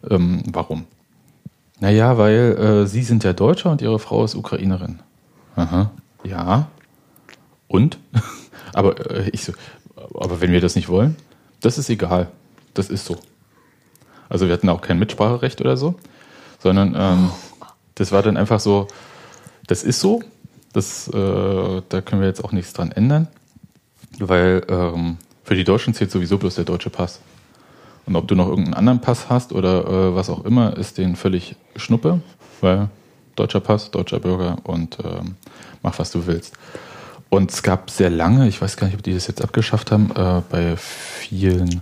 Ähm, 0.08 0.42
warum? 0.50 0.84
Naja, 1.80 2.18
weil 2.18 2.82
äh, 2.84 2.86
Sie 2.86 3.02
sind 3.02 3.24
ja 3.24 3.32
Deutscher 3.32 3.70
und 3.70 3.82
Ihre 3.82 3.98
Frau 3.98 4.24
ist 4.24 4.34
Ukrainerin. 4.34 5.00
Aha. 5.56 5.90
Ja. 6.24 6.68
Und? 7.68 7.98
aber 8.74 9.10
äh, 9.10 9.30
ich 9.30 9.44
so, 9.44 9.52
aber 10.14 10.40
wenn 10.40 10.52
wir 10.52 10.60
das 10.60 10.76
nicht 10.76 10.88
wollen, 10.88 11.16
das 11.60 11.78
ist 11.78 11.90
egal. 11.90 12.28
Das 12.74 12.88
ist 12.88 13.04
so. 13.04 13.18
Also 14.28 14.46
wir 14.46 14.54
hatten 14.54 14.68
auch 14.68 14.80
kein 14.80 14.98
Mitspracherecht 14.98 15.60
oder 15.60 15.76
so, 15.76 15.94
sondern 16.60 16.94
ähm, 16.96 17.30
das 17.96 18.12
war 18.12 18.22
dann 18.22 18.36
einfach 18.36 18.60
so, 18.60 18.88
das 19.66 19.82
ist 19.82 20.00
so. 20.00 20.22
Das, 20.72 21.08
äh, 21.08 21.82
da 21.88 22.00
können 22.00 22.20
wir 22.20 22.28
jetzt 22.28 22.44
auch 22.44 22.52
nichts 22.52 22.72
dran 22.72 22.92
ändern, 22.92 23.26
weil 24.20 24.62
ähm, 24.68 25.16
für 25.42 25.56
die 25.56 25.64
Deutschen 25.64 25.94
zählt 25.94 26.12
sowieso 26.12 26.38
bloß 26.38 26.54
der 26.54 26.64
deutsche 26.64 26.90
Pass. 26.90 27.20
Und 28.06 28.14
ob 28.14 28.28
du 28.28 28.36
noch 28.36 28.48
irgendeinen 28.48 28.74
anderen 28.74 29.00
Pass 29.00 29.28
hast 29.28 29.52
oder 29.52 29.84
äh, 29.84 30.14
was 30.14 30.30
auch 30.30 30.44
immer, 30.44 30.76
ist 30.76 30.98
denen 30.98 31.16
völlig 31.16 31.56
Schnuppe, 31.74 32.20
weil 32.60 32.88
deutscher 33.34 33.60
Pass, 33.60 33.90
deutscher 33.90 34.20
Bürger 34.20 34.58
und 34.62 34.98
ähm, 35.04 35.34
mach, 35.82 35.98
was 35.98 36.12
du 36.12 36.26
willst. 36.26 36.56
Und 37.30 37.52
es 37.52 37.62
gab 37.62 37.90
sehr 37.90 38.10
lange, 38.10 38.48
ich 38.48 38.60
weiß 38.60 38.76
gar 38.76 38.88
nicht, 38.88 38.96
ob 38.96 39.04
die 39.04 39.14
das 39.14 39.28
jetzt 39.28 39.40
abgeschafft 39.40 39.92
haben, 39.92 40.10
äh, 40.10 40.42
bei 40.50 40.76
vielen 40.76 41.80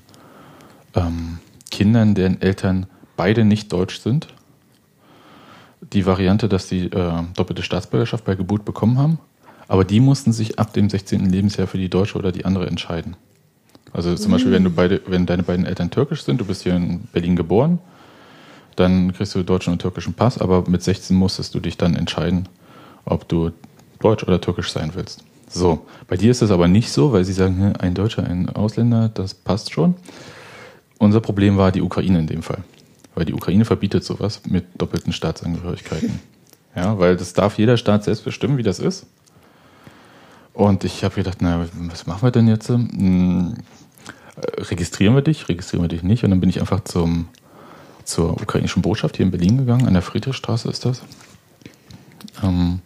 ähm, 0.95 1.39
Kindern, 1.71 2.15
deren 2.15 2.41
Eltern 2.43 2.87
beide 3.17 3.45
nicht 3.45 3.73
deutsch 3.73 3.99
sind, 4.01 4.29
die 5.93 6.05
Variante, 6.05 6.51
dass 6.51 6.69
sie 6.69 6.87
äh, 6.87 7.23
doppelte 7.35 7.63
Staatsbürgerschaft 7.63 8.27
bei 8.27 8.35
Geburt 8.35 8.67
bekommen 8.67 8.99
haben. 8.99 9.19
Aber 9.69 9.85
die 9.85 10.01
mussten 10.01 10.33
sich 10.33 10.59
ab 10.59 10.75
dem 10.75 10.91
16. 10.91 11.31
Lebensjahr 11.31 11.67
für 11.67 11.79
die 11.79 11.89
deutsche 11.89 12.19
oder 12.19 12.31
die 12.31 12.45
andere 12.45 12.67
entscheiden. 12.67 13.17
Also 13.93 14.15
zum 14.17 14.33
Beispiel, 14.33 14.53
wenn 14.53 14.65
du 14.65 14.71
beide, 14.71 15.01
wenn 15.07 15.25
deine 15.25 15.43
beiden 15.43 15.65
Eltern 15.65 15.91
türkisch 15.91 16.25
sind, 16.25 16.41
du 16.41 16.45
bist 16.45 16.63
hier 16.63 16.77
in 16.77 17.05
Berlin 17.13 17.37
geboren, 17.37 17.79
dann 18.77 19.13
kriegst 19.15 19.35
du 19.35 19.43
deutschen 19.43 19.73
und 19.73 19.81
türkischen 19.81 20.13
Pass, 20.13 20.39
aber 20.39 20.69
mit 20.69 20.83
16 20.83 21.17
musstest 21.17 21.55
du 21.55 21.61
dich 21.61 21.79
dann 21.79 21.95
entscheiden, 21.95 22.49
ob 23.07 23.29
du 23.29 23.51
deutsch 23.99 24.23
oder 24.25 24.41
türkisch 24.41 24.73
sein 24.73 24.93
willst. 24.95 25.25
So, 25.49 25.87
bei 26.07 26.17
dir 26.17 26.31
ist 26.31 26.43
das 26.43 26.51
aber 26.51 26.69
nicht 26.69 26.91
so, 26.91 27.13
weil 27.13 27.25
sie 27.25 27.33
sagen, 27.33 27.75
ein 27.77 27.95
Deutscher, 27.95 28.25
ein 28.25 28.49
Ausländer, 28.51 29.09
das 29.09 29.35
passt 29.35 29.73
schon. 29.73 29.95
Unser 30.99 31.21
Problem 31.21 31.57
war 31.57 31.73
die 31.73 31.83
Ukraine 31.83 32.19
in 32.19 32.27
dem 32.27 32.43
Fall, 32.43 32.65
weil 33.15 33.25
die 33.25 33.35
Ukraine 33.35 33.65
verbietet 33.65 34.05
sowas 34.05 34.43
mit 34.47 34.67
doppelten 34.77 35.13
Staatsangehörigkeiten. 35.13 36.21
Ja, 36.77 36.97
weil 36.97 37.17
das 37.17 37.33
darf 37.33 37.59
jeder 37.59 37.77
Staat 37.77 38.05
selbst 38.05 38.25
bestimmen, 38.25 38.57
wie 38.57 38.63
das 38.63 38.79
ist. 38.79 39.07
Und 40.53 40.85
ich 40.85 41.03
habe 41.03 41.15
gedacht, 41.17 41.39
na, 41.41 41.67
was 41.75 42.07
machen 42.07 42.23
wir 42.23 42.31
denn 42.31 42.47
jetzt? 42.47 42.69
Hm, 42.69 43.55
registrieren 44.59 45.15
wir 45.15 45.23
dich, 45.23 45.49
registrieren 45.49 45.85
wir 45.85 45.89
dich 45.89 46.03
nicht. 46.03 46.23
Und 46.25 46.31
dann 46.31 46.41
bin 46.41 46.51
ich 46.51 46.61
einfach 46.61 46.85
zum, 46.85 47.29
zur 48.05 48.41
ukrainischen 48.41 48.83
Botschaft 48.83 49.17
hier 49.17 49.27
in 49.27 49.33
Berlin 49.33 49.59
gegangen, 49.59 49.87
an 49.87 49.95
der 49.95 50.03
Friedrichstraße 50.03 50.69
ist 50.69 50.85
das. 50.85 51.03
Ähm, 52.43 52.81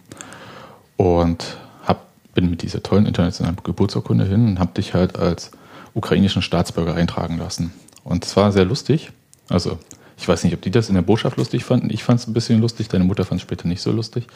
mit 2.53 2.63
dieser 2.63 2.83
tollen 2.83 3.07
internationalen 3.07 3.57
Geburtsurkunde 3.65 4.25
hin 4.27 4.47
und 4.47 4.59
habe 4.61 4.75
dich 4.75 4.93
halt 4.95 5.19
als 5.19 5.51
ukrainischen 5.95 6.43
Staatsbürger 6.43 6.95
eintragen 6.95 7.39
lassen. 7.39 7.73
Und 8.05 8.25
es 8.25 8.37
war 8.37 8.53
sehr 8.53 8.67
lustig. 8.67 9.11
Also, 9.49 9.79
ich 10.19 10.29
weiß 10.29 10.45
nicht, 10.45 10.53
ob 10.55 10.61
die 10.61 10.71
das 10.71 10.89
in 10.91 10.95
der 10.95 11.03
Botschaft 11.03 11.39
lustig 11.39 11.65
fanden. 11.65 11.89
Ich 11.91 12.05
fand 12.05 12.21
es 12.21 12.27
ein 12.27 12.35
bisschen 12.35 12.61
lustig. 12.61 12.89
Deine 12.89 13.05
Mutter 13.05 13.25
fand 13.25 13.41
es 13.41 13.43
später 13.43 13.67
nicht 13.67 13.81
so 13.81 13.91
lustig. 13.91 14.27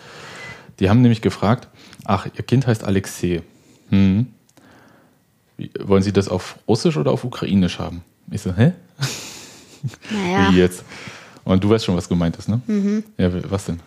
Die 0.81 0.89
haben 0.89 1.03
nämlich 1.03 1.21
gefragt, 1.21 1.69
ach, 2.05 2.27
ihr 2.27 2.43
Kind 2.43 2.67
heißt 2.67 2.85
Alexei. 2.85 3.43
Hm. 3.91 4.27
Wollen 5.81 6.03
Sie 6.03 6.13
das 6.13 6.29
auf 6.29 6.59
Russisch 6.67 6.97
oder 6.97 7.13
auf 7.13 7.23
Ukrainisch 7.25 7.79
haben? 7.79 8.03
Ich 8.31 8.43
so, 8.43 8.53
hä? 8.55 8.73
Naja. 10.11 10.51
Wie 10.51 10.57
jetzt? 10.57 10.85
Und 11.45 11.63
du 11.63 11.71
weißt 11.71 11.85
schon, 11.85 11.97
was 11.97 12.09
gemeint 12.09 12.37
ist, 12.37 12.49
ne? 12.49 12.61
Mhm. 12.67 13.05
Ja, 13.19 13.31
was 13.51 13.67
denn? 13.67 13.81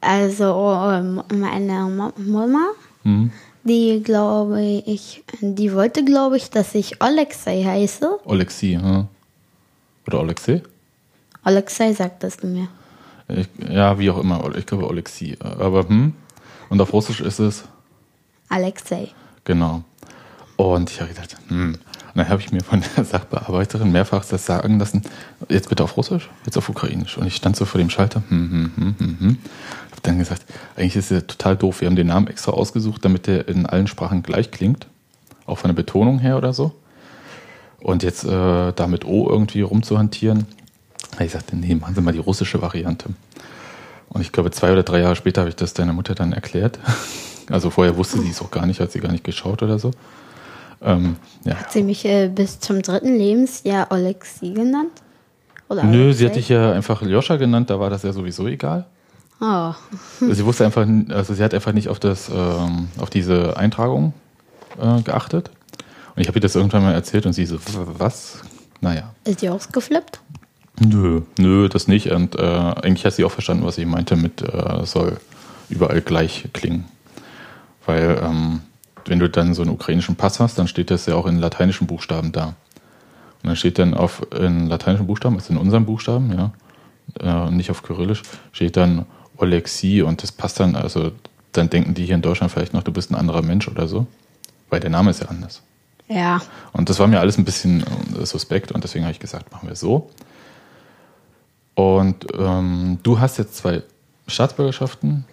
Also 0.00 0.44
ähm, 0.90 1.22
meine 1.32 1.88
Ma- 1.88 2.12
Mama, 2.16 2.70
die 3.64 4.02
glaube 4.02 4.60
ich, 4.62 5.24
die 5.40 5.72
wollte 5.72 6.04
glaube 6.04 6.36
ich, 6.36 6.50
dass 6.50 6.74
ich 6.74 7.00
Alexei 7.00 7.62
heiße. 7.62 8.18
Alexei, 8.26 8.78
hm? 8.80 9.06
Oder 10.06 10.20
Alexei? 10.20 10.62
Alexei 11.42 11.92
sagtest 11.92 12.42
du 12.42 12.48
mir. 12.48 12.68
Ich, 13.28 13.48
ja, 13.70 13.98
wie 13.98 14.10
auch 14.10 14.18
immer. 14.18 14.54
Ich 14.56 14.66
glaube 14.66 14.88
Alexei. 14.88 15.36
Aber 15.40 15.88
hm? 15.88 16.14
Und 16.68 16.80
auf 16.80 16.92
Russisch 16.92 17.20
ist 17.20 17.38
es 17.38 17.64
Alexei. 18.48 19.08
Genau. 19.44 19.82
Und 20.56 20.90
ich 20.90 21.00
habe 21.00 21.12
gedacht, 21.12 21.36
hm. 21.48 21.74
Und 22.14 22.18
dann 22.18 22.28
habe 22.28 22.42
ich 22.42 22.52
mir 22.52 22.62
von 22.62 22.82
der 22.96 23.04
Sachbearbeiterin 23.06 23.90
mehrfach 23.90 24.24
das 24.24 24.44
sagen 24.44 24.78
lassen, 24.78 25.02
jetzt 25.48 25.70
bitte 25.70 25.82
auf 25.82 25.96
Russisch, 25.96 26.28
jetzt 26.44 26.58
auf 26.58 26.68
Ukrainisch. 26.68 27.16
Und 27.16 27.26
ich 27.26 27.36
stand 27.36 27.56
so 27.56 27.64
vor 27.64 27.78
dem 27.78 27.88
Schalter, 27.88 28.22
hm, 28.28 28.50
hm, 28.50 28.72
hm, 28.76 28.94
hm, 28.98 29.16
hm. 29.18 29.38
Habe 30.02 30.14
dann 30.14 30.18
gesagt, 30.18 30.44
eigentlich 30.76 30.96
ist 30.96 31.12
es 31.12 31.26
total 31.26 31.56
doof. 31.56 31.80
Wir 31.80 31.86
haben 31.86 31.96
den 31.96 32.08
Namen 32.08 32.26
extra 32.26 32.52
ausgesucht, 32.52 33.04
damit 33.04 33.28
der 33.28 33.46
in 33.46 33.66
allen 33.66 33.86
Sprachen 33.86 34.22
gleich 34.22 34.50
klingt. 34.50 34.88
Auch 35.46 35.58
von 35.58 35.68
der 35.68 35.74
Betonung 35.74 36.18
her 36.18 36.36
oder 36.36 36.52
so. 36.52 36.72
Und 37.80 38.02
jetzt 38.02 38.24
äh, 38.24 38.72
da 38.72 38.86
mit 38.88 39.04
O 39.04 39.28
irgendwie 39.28 39.60
rumzuhantieren. 39.60 40.46
Ich 41.20 41.32
sagte, 41.32 41.56
nee, 41.56 41.74
machen 41.74 41.94
Sie 41.94 42.00
mal 42.00 42.12
die 42.12 42.18
russische 42.18 42.60
Variante. 42.62 43.10
Und 44.08 44.20
ich 44.22 44.32
glaube, 44.32 44.50
zwei 44.50 44.72
oder 44.72 44.82
drei 44.82 45.00
Jahre 45.00 45.16
später 45.16 45.42
habe 45.42 45.50
ich 45.50 45.56
das 45.56 45.72
deiner 45.72 45.92
Mutter 45.92 46.14
dann 46.14 46.32
erklärt. 46.32 46.78
Also 47.50 47.70
vorher 47.70 47.96
wusste 47.96 48.20
sie 48.20 48.30
es 48.30 48.40
auch 48.40 48.52
gar 48.52 48.66
nicht, 48.66 48.78
hat 48.78 48.92
sie 48.92 49.00
gar 49.00 49.10
nicht 49.10 49.24
geschaut 49.24 49.64
oder 49.64 49.76
so. 49.78 49.90
Ähm, 50.80 51.16
ja. 51.44 51.56
Hat 51.56 51.72
sie 51.72 51.82
mich 51.82 52.04
äh, 52.04 52.28
bis 52.28 52.60
zum 52.60 52.80
dritten 52.82 53.16
Lebensjahr 53.16 53.90
Alexei 53.90 54.50
genannt? 54.50 54.92
Oder 55.68 55.82
Nö, 55.82 56.12
sie 56.12 56.24
Alexei? 56.24 56.26
hat 56.26 56.36
dich 56.36 56.48
ja 56.48 56.72
einfach 56.72 57.02
Joscha 57.02 57.36
genannt, 57.36 57.68
da 57.68 57.80
war 57.80 57.90
das 57.90 58.04
ja 58.04 58.12
sowieso 58.12 58.46
egal. 58.46 58.86
Oh, 59.44 59.74
Sie 60.20 60.44
wusste 60.44 60.64
einfach, 60.64 60.86
also 61.08 61.34
sie 61.34 61.42
hat 61.42 61.52
einfach 61.52 61.72
nicht 61.72 61.88
auf 61.88 61.98
das, 61.98 62.28
ähm, 62.28 62.86
auf 62.98 63.10
diese 63.10 63.56
Eintragung 63.56 64.14
äh, 64.80 65.02
geachtet. 65.02 65.50
Und 66.14 66.22
ich 66.22 66.28
habe 66.28 66.38
ihr 66.38 66.42
das 66.42 66.54
irgendwann 66.54 66.84
mal 66.84 66.94
erzählt 66.94 67.26
und 67.26 67.32
sie 67.32 67.44
so, 67.44 67.58
was? 67.98 68.42
Naja. 68.80 69.12
ist 69.24 69.42
die 69.42 69.48
ausgeflippt? 69.48 70.20
Nö, 70.78 71.22
nö, 71.38 71.68
das 71.68 71.88
nicht. 71.88 72.12
Und 72.12 72.36
äh, 72.36 72.40
eigentlich 72.40 73.04
hat 73.04 73.14
sie 73.14 73.24
auch 73.24 73.32
verstanden, 73.32 73.64
was 73.66 73.78
ich 73.78 73.86
meinte 73.86 74.14
mit 74.14 74.42
äh, 74.42 74.86
soll 74.86 75.18
überall 75.68 76.02
gleich 76.02 76.48
klingen. 76.52 76.84
Weil 77.84 78.20
ähm, 78.22 78.60
wenn 79.06 79.18
du 79.18 79.28
dann 79.28 79.54
so 79.54 79.62
einen 79.62 79.72
ukrainischen 79.72 80.14
Pass 80.14 80.38
hast, 80.38 80.56
dann 80.56 80.68
steht 80.68 80.92
das 80.92 81.06
ja 81.06 81.16
auch 81.16 81.26
in 81.26 81.40
lateinischen 81.40 81.88
Buchstaben 81.88 82.30
da. 82.30 82.54
Und 83.42 83.48
dann 83.48 83.56
steht 83.56 83.80
dann 83.80 83.94
auf 83.94 84.24
in 84.38 84.68
lateinischen 84.68 85.08
Buchstaben, 85.08 85.34
also 85.34 85.52
in 85.52 85.58
unseren 85.58 85.84
Buchstaben, 85.84 86.32
ja, 86.32 86.52
äh, 87.20 87.50
nicht 87.50 87.72
auf 87.72 87.82
Kyrillisch, 87.82 88.22
steht 88.52 88.76
dann 88.76 89.06
Olexi 89.42 90.02
und 90.02 90.22
das 90.22 90.32
passt 90.32 90.60
dann, 90.60 90.76
also 90.76 91.12
dann 91.52 91.68
denken 91.68 91.94
die 91.94 92.06
hier 92.06 92.14
in 92.14 92.22
Deutschland 92.22 92.52
vielleicht 92.52 92.72
noch, 92.72 92.82
du 92.82 92.92
bist 92.92 93.10
ein 93.10 93.14
anderer 93.14 93.42
Mensch 93.42 93.68
oder 93.68 93.86
so. 93.88 94.06
Weil 94.70 94.80
der 94.80 94.90
Name 94.90 95.10
ist 95.10 95.20
ja 95.20 95.28
anders. 95.28 95.60
Ja. 96.08 96.40
Und 96.72 96.88
das 96.88 96.98
war 96.98 97.06
mir 97.06 97.20
alles 97.20 97.36
ein 97.36 97.44
bisschen 97.44 97.84
äh, 98.18 98.24
suspekt 98.24 98.72
und 98.72 98.84
deswegen 98.84 99.04
habe 99.04 99.12
ich 99.12 99.20
gesagt, 99.20 99.52
machen 99.52 99.68
wir 99.68 99.76
so. 99.76 100.10
Und 101.74 102.26
ähm, 102.38 102.98
du 103.02 103.18
hast 103.18 103.38
jetzt 103.38 103.56
zwei 103.56 103.82
Staatsbürgerschaften. 104.26 105.24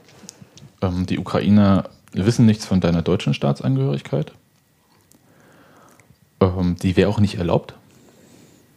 Ähm, 0.81 1.05
die 1.05 1.19
Ukrainer 1.19 1.89
wissen 2.11 2.45
nichts 2.45 2.65
von 2.65 2.81
deiner 2.81 3.01
deutschen 3.01 3.33
Staatsangehörigkeit. 3.33 4.33
Ähm, 6.41 6.75
die 6.81 6.95
wäre 6.97 7.09
auch 7.09 7.19
nicht 7.19 7.35
erlaubt. 7.35 7.75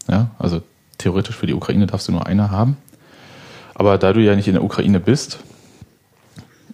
Ja, 0.08 0.30
also 0.38 0.62
theoretisch 0.98 1.36
für 1.36 1.46
die 1.46 1.54
Ukraine 1.54 1.86
darfst 1.86 2.08
du 2.08 2.12
nur 2.12 2.26
eine 2.26 2.50
haben. 2.50 2.76
Aber 3.74 3.98
da 3.98 4.12
du 4.12 4.20
ja 4.20 4.34
nicht 4.34 4.48
in 4.48 4.54
der 4.54 4.64
Ukraine 4.64 5.00
bist, 5.00 5.38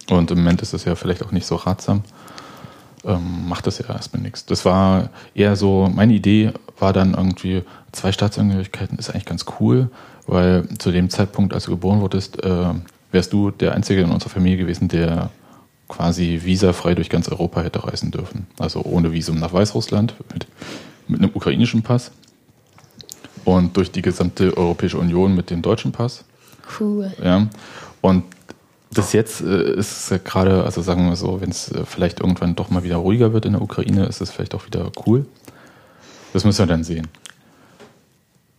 und 0.09 0.31
im 0.31 0.39
Moment 0.39 0.61
ist 0.61 0.73
das 0.73 0.85
ja 0.85 0.95
vielleicht 0.95 1.23
auch 1.23 1.31
nicht 1.31 1.45
so 1.45 1.55
ratsam, 1.55 2.03
ähm, 3.05 3.47
macht 3.47 3.67
das 3.67 3.79
ja 3.79 3.89
erstmal 3.89 4.21
nichts. 4.21 4.45
Das 4.45 4.65
war 4.65 5.09
eher 5.33 5.55
so, 5.55 5.89
meine 5.93 6.13
Idee 6.13 6.51
war 6.79 6.93
dann 6.93 7.13
irgendwie, 7.13 7.63
zwei 7.91 8.11
Staatsangehörigkeiten 8.11 8.97
ist 8.97 9.09
eigentlich 9.09 9.25
ganz 9.25 9.45
cool, 9.59 9.89
weil 10.27 10.67
zu 10.77 10.91
dem 10.91 11.09
Zeitpunkt, 11.09 11.53
als 11.53 11.65
du 11.65 11.71
geboren 11.71 12.01
wurdest, 12.01 12.43
äh, 12.43 12.73
wärst 13.11 13.33
du 13.33 13.51
der 13.51 13.73
Einzige 13.73 14.01
in 14.01 14.11
unserer 14.11 14.29
Familie 14.29 14.57
gewesen, 14.57 14.87
der 14.87 15.31
quasi 15.87 16.41
visafrei 16.43 16.93
durch 16.93 17.09
ganz 17.09 17.27
Europa 17.29 17.61
hätte 17.61 17.83
reisen 17.83 18.11
dürfen. 18.11 18.47
Also 18.59 18.81
ohne 18.83 19.11
Visum 19.11 19.39
nach 19.39 19.53
Weißrussland, 19.53 20.13
mit, 20.33 20.47
mit 21.07 21.21
einem 21.21 21.31
ukrainischen 21.33 21.81
Pass 21.81 22.11
und 23.43 23.75
durch 23.75 23.91
die 23.91 24.03
gesamte 24.03 24.55
Europäische 24.55 24.99
Union 24.99 25.35
mit 25.35 25.49
dem 25.49 25.61
deutschen 25.61 25.91
Pass. 25.91 26.25
Cool. 26.79 27.11
Ja. 27.23 27.47
Und 28.01 28.23
bis 28.91 29.13
jetzt 29.13 29.41
äh, 29.41 29.73
ist 29.73 29.91
es 29.91 30.09
ja 30.09 30.17
gerade, 30.17 30.63
also 30.63 30.81
sagen 30.81 31.07
wir 31.09 31.15
so, 31.15 31.41
wenn 31.41 31.51
es 31.51 31.71
äh, 31.71 31.85
vielleicht 31.85 32.19
irgendwann 32.19 32.55
doch 32.55 32.69
mal 32.69 32.83
wieder 32.83 32.97
ruhiger 32.97 33.33
wird 33.33 33.45
in 33.45 33.53
der 33.53 33.61
Ukraine, 33.61 34.05
ist 34.05 34.21
es 34.21 34.31
vielleicht 34.31 34.55
auch 34.55 34.65
wieder 34.65 34.91
cool. 35.05 35.25
Das 36.33 36.43
müssen 36.43 36.59
wir 36.59 36.65
dann 36.67 36.83
sehen. 36.83 37.07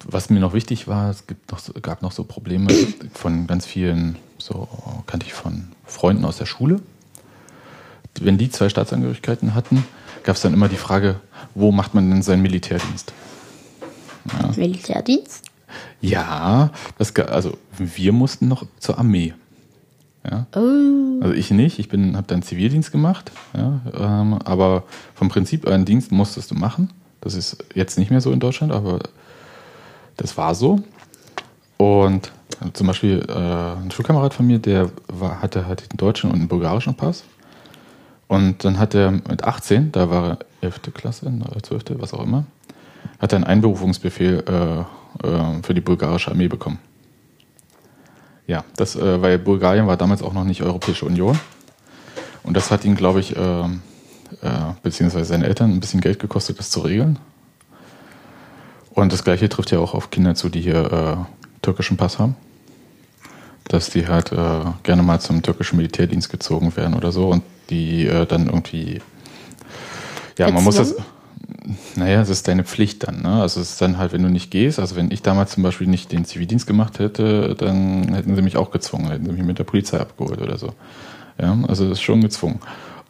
Was 0.06 0.30
mir 0.30 0.40
noch 0.40 0.54
wichtig 0.54 0.88
war, 0.88 1.10
es 1.10 1.26
gibt 1.26 1.52
noch, 1.52 1.58
so- 1.58 1.72
gab 1.74 2.02
noch 2.02 2.12
so 2.12 2.24
Probleme 2.24 2.72
von 3.12 3.46
ganz 3.46 3.66
vielen, 3.66 4.16
so 4.38 4.66
kannte 5.06 5.26
ich 5.26 5.34
von 5.34 5.68
Freunden 5.84 6.24
aus 6.24 6.38
der 6.38 6.46
Schule. 6.46 6.80
Wenn 8.20 8.38
die 8.38 8.50
zwei 8.50 8.68
Staatsangehörigkeiten 8.68 9.54
hatten, 9.54 9.84
gab 10.24 10.36
es 10.36 10.42
dann 10.42 10.54
immer 10.54 10.68
die 10.68 10.76
Frage, 10.76 11.20
wo 11.54 11.70
macht 11.70 11.94
man 11.94 12.10
denn 12.10 12.22
seinen 12.22 12.42
Militärdienst? 12.42 13.12
Militärdienst? 14.56 15.49
Ja, 16.00 16.70
das, 16.98 17.14
also 17.16 17.56
wir 17.76 18.12
mussten 18.12 18.48
noch 18.48 18.66
zur 18.78 18.98
Armee. 18.98 19.34
Ja, 20.28 20.46
Oh. 20.54 21.22
also 21.22 21.34
ich 21.34 21.50
nicht, 21.50 21.78
ich 21.78 21.88
bin, 21.88 22.16
habe 22.16 22.26
dann 22.26 22.42
Zivildienst 22.42 22.92
gemacht, 22.92 23.32
ja, 23.54 23.80
ähm, 23.98 24.34
aber 24.44 24.84
vom 25.14 25.30
Prinzip 25.30 25.66
einen 25.66 25.86
Dienst 25.86 26.12
musstest 26.12 26.50
du 26.50 26.54
machen. 26.54 26.90
Das 27.22 27.34
ist 27.34 27.64
jetzt 27.74 27.98
nicht 27.98 28.10
mehr 28.10 28.20
so 28.20 28.30
in 28.30 28.40
Deutschland, 28.40 28.72
aber 28.72 29.00
das 30.16 30.36
war 30.36 30.54
so. 30.54 30.80
Und 31.78 32.30
äh, 32.62 32.72
zum 32.74 32.86
Beispiel 32.86 33.24
äh, 33.28 33.32
ein 33.32 33.90
Schulkamerad 33.90 34.34
von 34.34 34.46
mir, 34.46 34.58
der 34.58 34.90
war, 35.08 35.40
hatte 35.40 35.66
halt 35.66 35.90
den 35.90 35.96
deutschen 35.96 36.30
und 36.30 36.36
einen 36.38 36.48
bulgarischen 36.48 36.94
Pass. 36.94 37.24
Und 38.28 38.64
dann 38.64 38.78
hat 38.78 38.94
er 38.94 39.10
mit 39.10 39.44
18, 39.44 39.90
da 39.90 40.10
war 40.10 40.28
er 40.30 40.38
11. 40.60 40.92
Klasse, 40.94 41.26
oder 41.26 41.62
12., 41.62 41.84
was 41.98 42.12
auch 42.14 42.22
immer, 42.22 42.44
hat 43.18 43.32
er 43.32 43.36
einen 43.36 43.44
Einberufungsbefehl 43.44 44.44
äh, 44.46 45.26
äh, 45.26 45.62
für 45.62 45.74
die 45.74 45.80
bulgarische 45.80 46.30
Armee 46.30 46.48
bekommen. 46.48 46.78
Ja, 48.46 48.64
das, 48.76 48.96
äh, 48.96 49.22
weil 49.22 49.38
Bulgarien 49.38 49.86
war 49.86 49.96
damals 49.96 50.22
auch 50.22 50.32
noch 50.32 50.44
nicht 50.44 50.62
Europäische 50.62 51.06
Union. 51.06 51.38
Und 52.42 52.56
das 52.56 52.70
hat 52.70 52.84
ihn, 52.84 52.96
glaube 52.96 53.20
ich, 53.20 53.36
äh, 53.36 53.62
äh, 53.62 53.66
beziehungsweise 54.82 55.26
seine 55.26 55.46
Eltern 55.46 55.70
ein 55.70 55.80
bisschen 55.80 56.00
Geld 56.00 56.18
gekostet, 56.18 56.58
das 56.58 56.70
zu 56.70 56.80
regeln. 56.80 57.18
Und 58.90 59.12
das 59.12 59.22
gleiche 59.22 59.48
trifft 59.48 59.70
ja 59.70 59.78
auch 59.78 59.94
auf 59.94 60.10
Kinder 60.10 60.34
zu, 60.34 60.48
die 60.48 60.60
hier 60.60 60.92
äh, 60.92 61.16
türkischen 61.62 61.96
Pass 61.96 62.18
haben. 62.18 62.34
Dass 63.64 63.90
die 63.90 64.08
halt 64.08 64.30
gerne 64.82 65.02
mal 65.04 65.20
zum 65.20 65.42
türkischen 65.42 65.76
Militärdienst 65.76 66.28
gezogen 66.28 66.74
werden 66.74 66.94
oder 66.94 67.12
so 67.12 67.28
und 67.28 67.44
die 67.68 68.04
dann 68.28 68.46
irgendwie. 68.46 69.00
Ja, 70.38 70.50
man 70.50 70.64
muss 70.64 70.74
das. 70.74 70.96
Naja, 71.96 72.20
es 72.20 72.28
ist 72.28 72.48
deine 72.48 72.64
Pflicht 72.64 73.06
dann. 73.06 73.22
Ne? 73.22 73.40
Also 73.40 73.60
es 73.60 73.72
ist 73.72 73.80
dann 73.80 73.98
halt, 73.98 74.12
wenn 74.12 74.22
du 74.22 74.28
nicht 74.28 74.50
gehst, 74.50 74.78
also 74.78 74.96
wenn 74.96 75.10
ich 75.10 75.22
damals 75.22 75.52
zum 75.52 75.62
Beispiel 75.62 75.86
nicht 75.86 76.12
den 76.12 76.24
Zivildienst 76.24 76.66
gemacht 76.66 76.98
hätte, 76.98 77.54
dann 77.56 78.14
hätten 78.14 78.34
sie 78.34 78.42
mich 78.42 78.56
auch 78.56 78.70
gezwungen, 78.70 79.10
hätten 79.10 79.26
sie 79.26 79.32
mich 79.32 79.44
mit 79.44 79.58
der 79.58 79.64
Polizei 79.64 79.98
abgeholt 79.98 80.40
oder 80.40 80.58
so. 80.58 80.74
Ja, 81.40 81.56
also 81.68 81.88
das 81.88 81.98
ist 81.98 82.02
schon 82.02 82.20
gezwungen. 82.20 82.60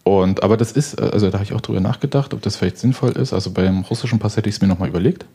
Und 0.02 0.42
aber 0.42 0.56
das 0.56 0.72
ist, 0.72 1.00
also 1.00 1.28
da 1.28 1.34
habe 1.34 1.44
ich 1.44 1.52
auch 1.52 1.60
drüber 1.60 1.80
nachgedacht, 1.80 2.32
ob 2.32 2.42
das 2.42 2.56
vielleicht 2.56 2.78
sinnvoll 2.78 3.10
ist. 3.12 3.32
Also 3.32 3.50
beim 3.50 3.82
russischen 3.82 4.18
Pass 4.18 4.36
hätte 4.36 4.48
ich 4.48 4.56
es 4.56 4.60
mir 4.60 4.68
nochmal 4.68 4.88
überlegt. 4.88 5.26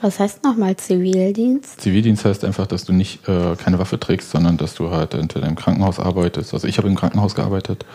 Was 0.00 0.18
heißt 0.18 0.44
nochmal 0.44 0.76
Zivildienst? 0.76 1.80
Zivildienst 1.80 2.24
heißt 2.24 2.44
einfach, 2.44 2.66
dass 2.66 2.84
du 2.84 2.92
nicht 2.92 3.26
äh, 3.28 3.56
keine 3.56 3.78
Waffe 3.78 3.98
trägst, 3.98 4.30
sondern 4.30 4.56
dass 4.56 4.74
du 4.74 4.90
halt 4.90 5.14
entweder 5.14 5.46
im 5.46 5.54
Krankenhaus 5.54 5.98
arbeitest. 5.98 6.52
Also 6.52 6.66
ich 6.66 6.78
habe 6.78 6.88
im 6.88 6.94
Krankenhaus 6.94 7.34
gearbeitet 7.34 7.86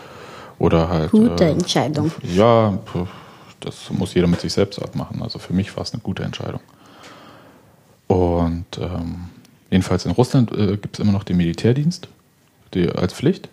oder 0.58 0.88
halt. 0.88 1.10
Gute 1.10 1.44
äh, 1.44 1.50
Entscheidung. 1.52 2.10
Ja, 2.22 2.78
das 3.60 3.90
muss 3.90 4.14
jeder 4.14 4.26
mit 4.26 4.40
sich 4.40 4.52
selbst 4.52 4.80
abmachen. 4.80 5.22
Also 5.22 5.38
für 5.38 5.52
mich 5.52 5.76
war 5.76 5.82
es 5.82 5.92
eine 5.92 6.02
gute 6.02 6.22
Entscheidung. 6.22 6.60
Und 8.06 8.66
ähm, 8.78 9.28
jedenfalls 9.70 10.04
in 10.04 10.12
Russland 10.12 10.50
äh, 10.52 10.76
gibt 10.76 10.98
es 10.98 11.00
immer 11.00 11.12
noch 11.12 11.24
den 11.24 11.36
Militärdienst 11.36 12.08
die, 12.74 12.88
als 12.88 13.12
Pflicht. 13.12 13.48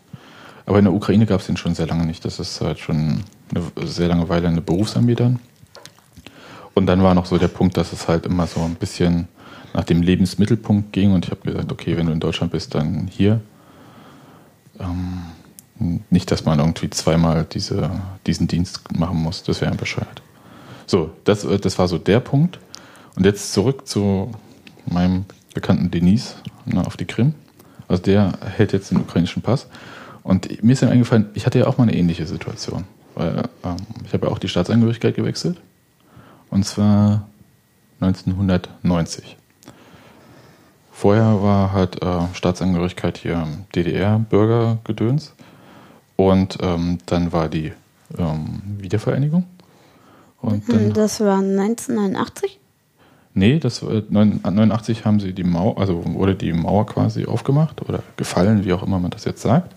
Aber 0.66 0.80
in 0.80 0.86
der 0.86 0.94
Ukraine 0.94 1.26
gab 1.26 1.40
es 1.40 1.46
den 1.46 1.58
schon 1.58 1.76
sehr 1.76 1.88
lange 1.88 2.06
nicht. 2.06 2.26
Das 2.26 2.40
ist 2.40 2.60
halt 2.62 2.80
schon 2.80 3.24
eine 3.52 3.88
sehr 3.88 4.08
lange 4.10 4.28
Weile 4.28 4.48
eine 4.48 4.62
Berufsarmee 4.62 5.16
dann. 5.16 5.40
Und 6.74 6.86
dann 6.88 7.02
war 7.02 7.14
noch 7.14 7.26
so 7.26 7.38
der 7.38 7.48
Punkt, 7.48 7.78
dass 7.78 7.94
es 7.94 8.08
halt 8.08 8.26
immer 8.26 8.48
so 8.48 8.62
ein 8.62 8.76
bisschen 8.76 9.28
nach 9.74 9.84
dem 9.84 10.02
Lebensmittelpunkt 10.02 10.92
ging. 10.92 11.14
Und 11.14 11.26
ich 11.26 11.32
habe 11.32 11.42
gesagt, 11.42 11.72
okay, 11.72 11.96
wenn 11.96 12.08
du 12.08 12.12
in 12.12 12.20
Deutschland 12.20 12.52
bist, 12.52 12.76
dann 12.76 13.08
hier. 13.08 13.40
Ähm, 14.80 15.22
nicht, 15.80 16.32
dass 16.32 16.46
man 16.46 16.60
irgendwie 16.60 16.90
zweimal 16.90 17.46
diese, 17.52 17.90
diesen 18.26 18.48
Dienst 18.48 18.82
machen 18.98 19.18
muss. 19.18 19.44
Das 19.44 19.62
wäre 19.62 19.72
ein 19.72 19.78
Bescheid. 19.78 20.22
So, 20.86 21.12
das, 21.24 21.46
das 21.62 21.78
war 21.78 21.88
so 21.88 21.98
der 21.98 22.20
Punkt. 22.20 22.60
Und 23.16 23.26
jetzt 23.26 23.54
zurück 23.54 23.88
zu 23.88 24.32
meinem 24.86 25.26
bekannten 25.54 25.92
Denise 25.92 26.36
ne, 26.66 26.86
auf 26.86 26.98
die 26.98 27.06
Krim. 27.06 27.34
Also 27.88 28.04
der 28.04 28.34
hält 28.46 28.74
jetzt 28.74 28.92
den 28.92 29.00
ukrainischen 29.00 29.42
Pass. 29.42 29.68
Und 30.24 30.64
mir 30.64 30.74
ist 30.74 30.82
dann 30.82 30.90
eingefallen, 30.90 31.30
ich 31.34 31.46
hatte 31.46 31.60
ja 31.60 31.68
auch 31.68 31.78
mal 31.78 31.84
eine 31.84 31.96
ähnliche 31.96 32.26
Situation. 32.26 32.84
Weil 33.16 33.44
ähm, 33.64 33.78
ich 34.06 34.14
habe 34.14 34.28
ja 34.28 34.32
auch 34.32 34.40
die 34.40 34.50
Staatsangehörigkeit 34.50 35.16
gewechselt. 35.16 35.58
Und 36.50 36.66
zwar 36.66 37.28
1990. 38.00 39.38
Vorher 40.92 41.42
war 41.42 41.74
halt 41.74 42.02
äh, 42.02 42.20
Staatsangehörigkeit 42.34 43.18
hier 43.18 43.48
DDR-Bürgergedöns. 43.76 45.34
Und 46.18 46.58
ähm, 46.62 46.98
dann 47.06 47.32
war 47.32 47.48
die 47.48 47.72
ähm, 48.18 48.62
Wiedervereinigung. 48.80 49.46
Und 50.42 50.68
dann, 50.68 50.92
das 50.94 51.22
war 51.22 51.38
1989? 51.38 52.60
Nee, 53.34 53.60
das 53.60 53.84
89 53.84 55.06
haben 55.06 55.20
sie 55.20 55.32
die 55.32 55.44
Mauer, 55.44 55.80
also 55.80 56.04
wurde 56.06 56.36
die 56.36 56.54
Mauer 56.54 56.88
quasi 56.88 57.26
aufgemacht 57.26 57.88
oder 57.88 58.02
gefallen, 58.18 58.66
wie 58.66 58.74
auch 58.74 58.82
immer 58.82 59.00
man 59.00 59.12
das 59.12 59.26
jetzt 59.26 59.44
sagt. 59.44 59.76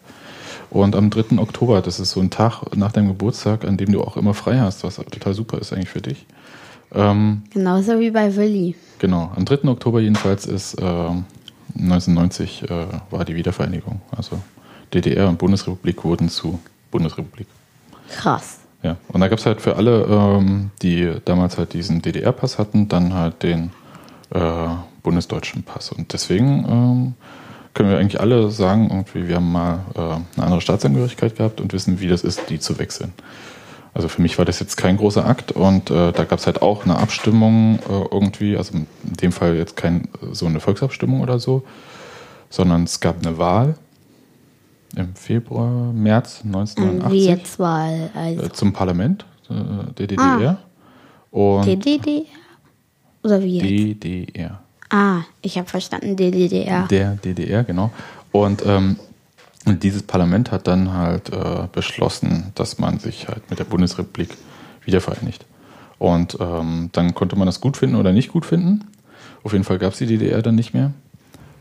Und 0.70 0.96
am 0.96 1.10
3. 1.10 1.38
Oktober, 1.38 1.82
das 1.82 2.00
ist 2.00 2.12
so 2.12 2.20
ein 2.20 2.30
Tag 2.30 2.62
nach 2.74 2.92
deinem 2.92 3.08
Geburtstag, 3.08 3.66
an 3.66 3.76
dem 3.76 3.92
du 3.92 4.02
auch 4.02 4.16
immer 4.16 4.32
frei 4.32 4.58
hast, 4.60 4.82
was 4.82 4.96
total 4.96 5.34
super 5.34 5.58
ist 5.58 5.72
eigentlich 5.72 5.90
für 5.90 6.00
dich. 6.00 6.24
Ähm, 6.94 7.42
Genauso 7.50 8.00
wie 8.00 8.10
bei 8.10 8.34
Willi. 8.34 8.76
Genau, 8.98 9.30
am 9.36 9.44
3. 9.44 9.68
Oktober 9.68 10.00
jedenfalls 10.00 10.46
ist 10.46 10.74
äh, 10.74 10.84
1990 10.84 12.62
äh, 12.62 12.86
war 13.10 13.24
die 13.24 13.34
Wiedervereinigung. 13.34 14.00
Also 14.16 14.38
DDR 14.92 15.28
und 15.28 15.38
Bundesrepublik 15.38 16.04
wurden 16.04 16.28
zu 16.28 16.60
Bundesrepublik. 16.90 17.46
Krass. 18.10 18.58
Ja, 18.82 18.96
und 19.08 19.20
da 19.20 19.28
gab 19.28 19.38
es 19.38 19.46
halt 19.46 19.60
für 19.60 19.76
alle, 19.76 20.04
ähm, 20.04 20.70
die 20.82 21.12
damals 21.24 21.58
halt 21.58 21.74
diesen 21.74 22.00
DDR-Pass 22.00 22.58
hatten, 22.58 22.88
dann 22.88 23.14
halt 23.14 23.42
den 23.42 23.70
äh, 24.30 24.68
bundesdeutschen 25.02 25.62
Pass. 25.62 25.92
Und 25.92 26.12
deswegen 26.12 26.64
ähm, 26.68 27.14
können 27.74 27.90
wir 27.90 27.98
eigentlich 27.98 28.20
alle 28.20 28.50
sagen, 28.50 28.88
irgendwie, 28.90 29.28
wir 29.28 29.36
haben 29.36 29.52
mal 29.52 29.80
äh, 29.94 30.00
eine 30.00 30.24
andere 30.36 30.60
Staatsangehörigkeit 30.60 31.36
gehabt 31.36 31.60
und 31.60 31.72
wissen, 31.72 32.00
wie 32.00 32.08
das 32.08 32.24
ist, 32.24 32.48
die 32.48 32.58
zu 32.58 32.78
wechseln. 32.78 33.12
Also 33.92 34.08
für 34.08 34.22
mich 34.22 34.38
war 34.38 34.44
das 34.44 34.60
jetzt 34.60 34.76
kein 34.76 34.96
großer 34.96 35.26
Akt 35.26 35.52
und 35.52 35.90
äh, 35.90 36.12
da 36.12 36.24
gab 36.24 36.38
es 36.38 36.46
halt 36.46 36.62
auch 36.62 36.84
eine 36.84 36.96
Abstimmung 36.96 37.80
äh, 37.88 38.04
irgendwie, 38.10 38.56
also 38.56 38.74
in 38.74 38.86
dem 39.02 39.32
Fall 39.32 39.56
jetzt 39.56 39.76
kein 39.76 40.08
so 40.30 40.46
eine 40.46 40.60
Volksabstimmung 40.60 41.20
oder 41.20 41.40
so, 41.40 41.64
sondern 42.50 42.84
es 42.84 43.00
gab 43.00 43.18
eine 43.18 43.38
Wahl 43.38 43.74
im 44.96 45.14
Februar, 45.14 45.92
März 45.92 46.42
1980. 46.44 47.12
Wie 47.12 47.26
jetzt 47.26 47.58
Wahl? 47.58 48.10
Also. 48.14 48.42
Äh, 48.42 48.52
zum 48.52 48.72
Parlament 48.72 49.24
äh, 49.48 49.92
der 49.94 50.06
DDR. 50.06 50.58
Ah. 50.58 50.58
Und 51.30 51.66
DDR? 51.66 52.24
Oder 53.22 53.42
wie 53.42 53.58
jetzt? 53.58 54.04
DDR. 54.04 54.60
Ah, 54.88 55.20
ich 55.42 55.56
habe 55.56 55.68
verstanden, 55.68 56.16
DDR. 56.16 56.86
Der 56.88 57.14
DDR, 57.16 57.62
genau. 57.62 57.90
Und 58.32 58.64
ähm, 58.66 58.96
dieses 59.66 60.02
Parlament 60.02 60.50
hat 60.50 60.66
dann 60.66 60.92
halt 60.92 61.30
äh, 61.32 61.68
beschlossen, 61.70 62.52
dass 62.54 62.78
man 62.78 62.98
sich 62.98 63.28
halt 63.28 63.48
mit 63.50 63.58
der 63.58 63.64
Bundesrepublik 63.64 64.36
wiedervereinigt. 64.84 65.44
Und 65.98 66.38
ähm, 66.40 66.88
dann 66.92 67.14
konnte 67.14 67.36
man 67.36 67.46
das 67.46 67.60
gut 67.60 67.76
finden 67.76 67.96
oder 67.96 68.12
nicht 68.12 68.32
gut 68.32 68.46
finden. 68.46 68.88
Auf 69.44 69.52
jeden 69.52 69.64
Fall 69.64 69.78
gab 69.78 69.92
es 69.92 69.98
die 69.98 70.06
DDR 70.06 70.42
dann 70.42 70.54
nicht 70.54 70.74
mehr. 70.74 70.92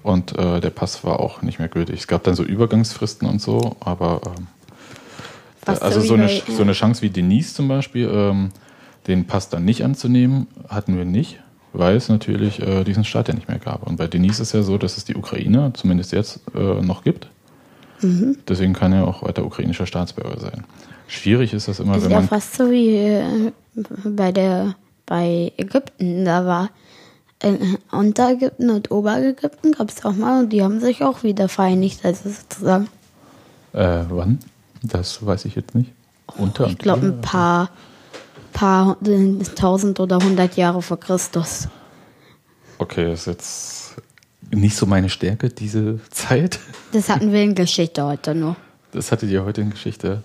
Und 0.04 0.38
äh, 0.38 0.62
der 0.62 0.70
Pass 0.70 1.04
war 1.04 1.20
auch 1.20 1.42
nicht 1.42 1.60
mehr 1.60 1.68
gültig. 1.68 2.00
Es 2.00 2.08
gab 2.08 2.24
dann 2.24 2.36
so 2.36 2.44
Übergangsfristen 2.44 3.28
und 3.28 3.42
so, 3.42 3.76
aber 3.80 4.22
ähm, 4.26 4.48
also 5.66 6.02
so 6.02 6.14
eine, 6.14 6.30
so 6.30 6.62
eine 6.62 6.72
Chance 6.74 7.02
wie 7.02 7.10
Denise 7.10 7.54
zum 7.54 7.68
Beispiel, 7.68 8.10
ähm, 8.12 8.50
den 9.08 9.26
Pass 9.26 9.50
dann 9.50 9.66
nicht 9.66 9.84
anzunehmen, 9.84 10.48
hatten 10.68 10.98
wir 10.98 11.06
nicht, 11.06 11.40
weil 11.74 11.96
es 11.96 12.10
natürlich 12.10 12.62
äh, 12.62 12.84
diesen 12.84 13.04
Staat 13.04 13.28
ja 13.28 13.34
nicht 13.34 13.48
mehr 13.48 13.60
gab. 13.60 13.86
Und 13.86 13.98
bei 13.98 14.08
Denise 14.08 14.42
ist 14.42 14.54
ja 14.54 14.64
so, 14.64 14.78
dass 14.78 14.98
es 14.98 15.06
die 15.06 15.16
Ukraine 15.16 15.72
zumindest 15.74 16.12
jetzt 16.12 16.42
äh, 16.56 16.82
noch 16.82 17.04
gibt. 17.04 17.28
Mhm. 18.02 18.38
Deswegen 18.48 18.74
kann 18.74 18.94
er 18.94 19.08
auch 19.08 19.24
weiter 19.24 19.46
ukrainischer 19.46 19.86
Staatsbürger 19.86 20.40
sein. 20.40 20.64
Schwierig 21.08 21.54
ist 21.54 21.68
das 21.68 21.80
immer, 21.80 21.98
ist 21.98 22.04
wenn 22.04 22.12
man. 22.12 22.22
Ja, 22.22 22.28
fast 22.28 22.56
so 22.56 22.72
wie 22.72 22.96
äh, 22.96 23.52
bei 24.06 24.32
der 24.32 24.76
bei 25.06 25.52
Ägypten. 25.58 26.24
Da 26.24 26.46
war 26.46 26.70
in 27.42 27.76
äh, 27.76 27.78
Unterägypten 27.96 28.70
und 28.70 28.92
Oberägypten 28.92 29.72
gab 29.74 29.90
es 29.90 30.04
auch 30.06 30.14
mal 30.14 30.44
und 30.44 30.50
die 30.50 30.64
haben 30.64 30.80
sich 30.80 31.04
auch 31.04 31.24
wieder 31.24 31.48
vereinigt, 31.50 32.04
also 32.04 32.30
sozusagen. 32.30 32.88
Äh, 33.74 34.04
wann? 34.10 34.40
Das 34.84 35.26
weiß 35.26 35.46
ich 35.46 35.56
jetzt 35.56 35.76
nicht. 35.76 35.92
Unter 36.38 36.68
ich 36.68 36.78
glaube 36.78 37.08
ein 37.08 37.22
paar, 37.22 37.70
paar 38.54 38.98
tausend 39.56 40.00
oder 40.00 40.18
hundert 40.18 40.58
Jahre 40.58 40.82
vor 40.82 41.00
Christus. 41.00 41.68
Okay, 42.78 43.06
das 43.06 43.22
ist 43.22 43.26
jetzt 43.28 43.96
nicht 44.52 44.76
so 44.76 44.86
meine 44.86 45.10
Stärke, 45.10 45.50
diese 45.50 46.00
Zeit. 46.12 46.60
Das 46.92 47.10
hatten 47.10 47.32
wir 47.32 47.42
in 47.42 47.56
Geschichte 47.56 48.04
heute 48.06 48.36
nur. 48.36 48.56
Das 48.92 49.12
hattet 49.12 49.30
ihr 49.30 49.44
heute 49.44 49.62
in 49.62 49.70
Geschichte. 49.72 50.24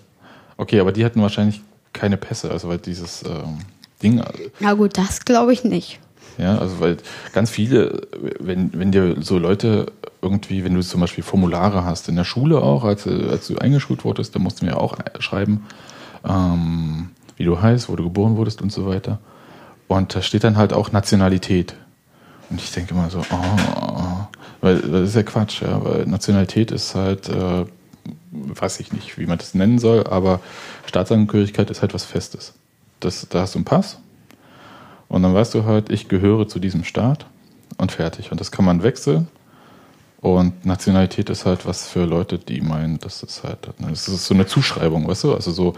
Okay, 0.57 0.79
aber 0.79 0.91
die 0.91 1.03
hatten 1.03 1.21
wahrscheinlich 1.21 1.61
keine 1.93 2.17
Pässe, 2.17 2.51
also 2.51 2.67
weil 2.69 2.77
dieses 2.77 3.23
ähm, 3.23 3.59
Ding. 4.01 4.23
Na 4.59 4.73
gut, 4.73 4.97
das 4.97 5.25
glaube 5.25 5.53
ich 5.53 5.63
nicht. 5.63 5.99
Ja, 6.37 6.57
also 6.57 6.79
weil 6.79 6.97
ganz 7.33 7.49
viele, 7.49 8.07
wenn, 8.39 8.71
wenn 8.73 8.91
dir 8.91 9.15
so 9.21 9.37
Leute 9.37 9.87
irgendwie, 10.21 10.63
wenn 10.63 10.73
du 10.73 10.81
zum 10.81 11.01
Beispiel 11.01 11.23
Formulare 11.23 11.85
hast, 11.85 12.09
in 12.09 12.15
der 12.15 12.23
Schule 12.23 12.61
auch, 12.61 12.83
als, 12.83 13.07
als 13.07 13.47
du 13.47 13.57
eingeschult 13.57 14.03
wurdest, 14.03 14.35
da 14.35 14.39
musst 14.39 14.61
du 14.61 14.65
mir 14.65 14.77
auch 14.77 14.97
schreiben, 15.19 15.65
ähm, 16.27 17.09
wie 17.37 17.45
du 17.45 17.61
heißt, 17.61 17.89
wo 17.89 17.95
du 17.95 18.03
geboren 18.03 18.35
wurdest 18.35 18.61
und 18.61 18.71
so 18.71 18.85
weiter. 18.85 19.19
Und 19.87 20.15
da 20.15 20.21
steht 20.21 20.43
dann 20.43 20.57
halt 20.57 20.73
auch 20.73 20.91
Nationalität. 20.91 21.75
Und 22.49 22.59
ich 22.59 22.71
denke 22.71 22.93
immer 22.93 23.09
so, 23.09 23.19
oh, 23.19 24.27
weil 24.61 24.79
das 24.79 25.09
ist 25.09 25.15
ja 25.15 25.23
Quatsch, 25.23 25.61
ja, 25.61 25.83
weil 25.83 26.05
Nationalität 26.05 26.71
ist 26.71 26.95
halt, 26.95 27.29
äh, 27.29 27.65
weiß 28.31 28.79
ich 28.79 28.91
nicht, 28.91 29.17
wie 29.17 29.25
man 29.25 29.37
das 29.37 29.53
nennen 29.53 29.79
soll, 29.79 30.05
aber 30.07 30.39
Staatsangehörigkeit 30.85 31.69
ist 31.69 31.81
halt 31.81 31.93
was 31.93 32.03
Festes. 32.03 32.53
Das, 32.99 33.27
da 33.29 33.41
hast 33.41 33.55
du 33.55 33.59
einen 33.59 33.65
Pass 33.65 33.99
und 35.15 35.23
dann 35.23 35.33
weißt 35.33 35.53
du 35.53 35.63
halt, 35.63 35.91
ich 35.91 36.09
gehöre 36.09 36.45
zu 36.45 36.59
diesem 36.59 36.83
Staat 36.83 37.25
und 37.77 37.93
fertig. 37.93 38.33
Und 38.33 38.41
das 38.41 38.51
kann 38.51 38.65
man 38.65 38.83
wechseln. 38.83 39.29
Und 40.19 40.65
Nationalität 40.65 41.29
ist 41.29 41.45
halt 41.45 41.65
was 41.65 41.87
für 41.87 42.03
Leute, 42.03 42.37
die 42.37 42.59
meinen, 42.59 42.99
das 42.99 43.23
ist 43.23 43.41
halt, 43.45 43.59
das 43.79 44.09
ist 44.09 44.25
so 44.25 44.33
eine 44.33 44.45
Zuschreibung, 44.45 45.07
weißt 45.07 45.23
du? 45.23 45.33
Also 45.33 45.53
so, 45.53 45.73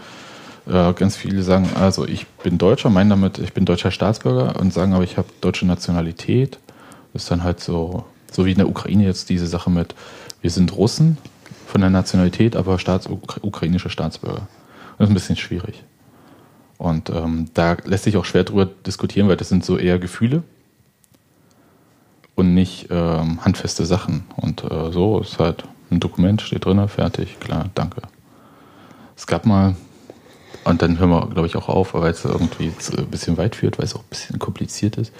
äh, 0.66 0.92
ganz 0.92 1.14
viele 1.16 1.44
sagen, 1.44 1.70
also 1.76 2.04
ich 2.04 2.26
bin 2.26 2.58
Deutscher, 2.58 2.90
meinen 2.90 3.10
damit, 3.10 3.38
ich 3.38 3.52
bin 3.52 3.64
deutscher 3.64 3.92
Staatsbürger 3.92 4.58
und 4.58 4.72
sagen 4.72 4.92
aber, 4.92 5.04
ich 5.04 5.16
habe 5.16 5.28
deutsche 5.40 5.66
Nationalität. 5.66 6.58
Das 7.12 7.22
ist 7.22 7.30
dann 7.30 7.44
halt 7.44 7.60
so, 7.60 8.06
so 8.32 8.44
wie 8.44 8.50
in 8.50 8.58
der 8.58 8.68
Ukraine 8.68 9.04
jetzt 9.04 9.30
diese 9.30 9.46
Sache 9.46 9.70
mit, 9.70 9.94
wir 10.42 10.50
sind 10.50 10.76
Russen 10.76 11.16
von 11.68 11.80
der 11.80 11.90
Nationalität, 11.90 12.56
aber 12.56 12.80
Staats 12.80 13.06
ukrainische 13.06 13.88
Staatsbürger. 13.88 14.48
Das 14.98 15.06
ist 15.06 15.12
ein 15.12 15.14
bisschen 15.14 15.36
schwierig. 15.36 15.84
Und 16.78 17.10
ähm, 17.10 17.50
da 17.54 17.76
lässt 17.84 18.04
sich 18.04 18.16
auch 18.16 18.24
schwer 18.24 18.44
drüber 18.44 18.66
diskutieren, 18.66 19.28
weil 19.28 19.36
das 19.36 19.48
sind 19.48 19.64
so 19.64 19.76
eher 19.76 19.98
Gefühle 19.98 20.44
und 22.36 22.54
nicht 22.54 22.86
ähm, 22.90 23.44
handfeste 23.44 23.84
Sachen. 23.84 24.24
Und 24.36 24.62
äh, 24.62 24.92
so 24.92 25.20
ist 25.20 25.40
halt 25.40 25.64
ein 25.90 25.98
Dokument, 25.98 26.40
steht 26.40 26.64
drin, 26.64 26.86
fertig, 26.88 27.40
klar, 27.40 27.68
danke. 27.74 28.02
Es 29.16 29.26
gab 29.26 29.44
mal, 29.44 29.74
und 30.62 30.80
dann 30.80 31.00
hören 31.00 31.10
wir, 31.10 31.26
glaube 31.26 31.48
ich, 31.48 31.56
auch 31.56 31.68
auf, 31.68 31.94
weil 31.94 32.12
es 32.12 32.24
irgendwie 32.24 32.72
ein 32.96 33.06
bisschen 33.06 33.36
weit 33.36 33.56
führt, 33.56 33.78
weil 33.78 33.86
es 33.86 33.96
auch 33.96 34.02
ein 34.02 34.10
bisschen 34.10 34.38
kompliziert 34.38 34.96
ist. 34.98 35.12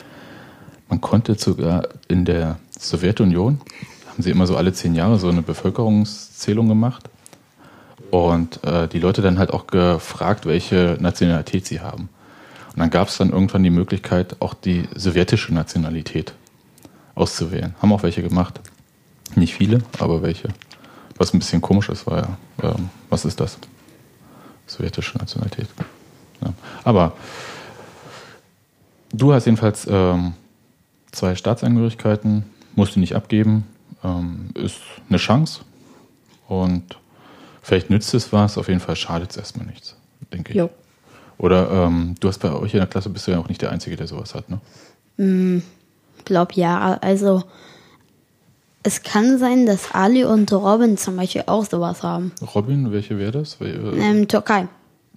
Man 0.89 1.01
konnte 1.01 1.35
sogar 1.35 1.89
in 2.07 2.25
der 2.25 2.59
Sowjetunion, 2.79 3.61
haben 4.09 4.23
sie 4.23 4.31
immer 4.31 4.47
so 4.47 4.57
alle 4.57 4.73
zehn 4.73 4.95
Jahre 4.95 5.19
so 5.19 5.29
eine 5.29 5.43
Bevölkerungszählung 5.43 6.69
gemacht. 6.69 7.11
Und 8.11 8.65
äh, 8.65 8.89
die 8.89 9.01
Leute 9.01 9.23
dann 9.23 9.39
halt 9.39 9.53
auch 9.53 9.67
gefragt, 9.67 10.47
welche 10.47 10.97
Nationalität 11.01 11.67
sie 11.67 11.81
haben. 11.81 12.09
Und 12.73 12.79
dann 12.79 12.91
gab 12.91 13.09
es 13.09 13.19
dann 13.19 13.31
irgendwann 13.31 13.63
die 13.63 13.71
Möglichkeit, 13.71 14.37
auch 14.41 14.55
die 14.55 14.89
sowjetische 14.95 15.53
Nationalität 15.53 16.33
auszuwählen. 17.15 17.75
Haben 17.83 17.93
auch 17.93 18.03
welche 18.03 18.23
gemacht. 18.23 18.61
Nicht 19.35 19.55
viele, 19.55 19.83
aber 19.99 20.23
welche. 20.23 20.49
Was 21.17 21.35
ein 21.35 21.39
bisschen 21.39 21.61
komisch 21.61 21.89
ist, 21.89 22.07
war 22.07 22.19
ja, 22.63 22.71
ähm, 22.71 22.91
was 23.11 23.25
ist 23.25 23.41
das? 23.41 23.59
Sowjetische 24.67 25.19
Nationalität. 25.19 25.69
Ja. 26.41 26.53
Aber 26.85 27.15
du 29.13 29.33
hast 29.33 29.47
jedenfalls 29.47 29.87
ähm, 29.91 30.35
zwei 31.11 31.35
Staatsangehörigkeiten, 31.35 32.45
musst 32.75 32.97
du 32.97 33.01
nicht 33.01 33.17
abgeben, 33.17 33.65
ähm, 34.05 34.51
ist 34.55 34.81
eine 35.09 35.19
Chance. 35.19 35.63
Und 36.47 36.97
Vielleicht 37.69 37.91
nützt 37.91 38.15
es 38.15 38.33
was, 38.33 38.57
auf 38.57 38.69
jeden 38.69 38.81
Fall 38.81 38.97
schadet 38.97 39.31
es 39.33 39.37
erstmal 39.37 39.67
nichts, 39.67 39.95
denke 40.33 40.53
ich. 40.53 40.57
Jo. 40.57 40.71
Oder 41.37 41.71
ähm, 41.71 42.15
du 42.19 42.29
hast 42.29 42.39
bei 42.39 42.51
euch 42.51 42.73
in 42.73 42.79
der 42.79 42.87
Klasse 42.87 43.11
bist 43.11 43.27
du 43.27 43.33
ja 43.33 43.39
auch 43.39 43.49
nicht 43.49 43.61
der 43.61 43.71
Einzige, 43.71 43.95
der 43.95 44.07
sowas 44.07 44.35
hat, 44.35 44.47
ne? 44.49 44.59
Mm, 45.19 45.63
glaub 46.25 46.55
ja. 46.55 46.97
Also 47.03 47.45
es 48.85 49.03
kann 49.03 49.39
sein, 49.39 49.67
dass 49.67 49.93
Ali 49.93 50.25
und 50.25 50.51
Robin 50.51 50.97
zum 50.97 51.17
Beispiel 51.17 51.45
auch 51.45 51.67
sowas 51.67 52.03
haben. 52.03 52.33
Robin, 52.55 52.91
welche 52.91 53.19
wäre 53.19 53.33
das? 53.33 53.61
Äh, 53.61 53.67
Ähm, 53.67 54.27
Türkei. 54.27 54.67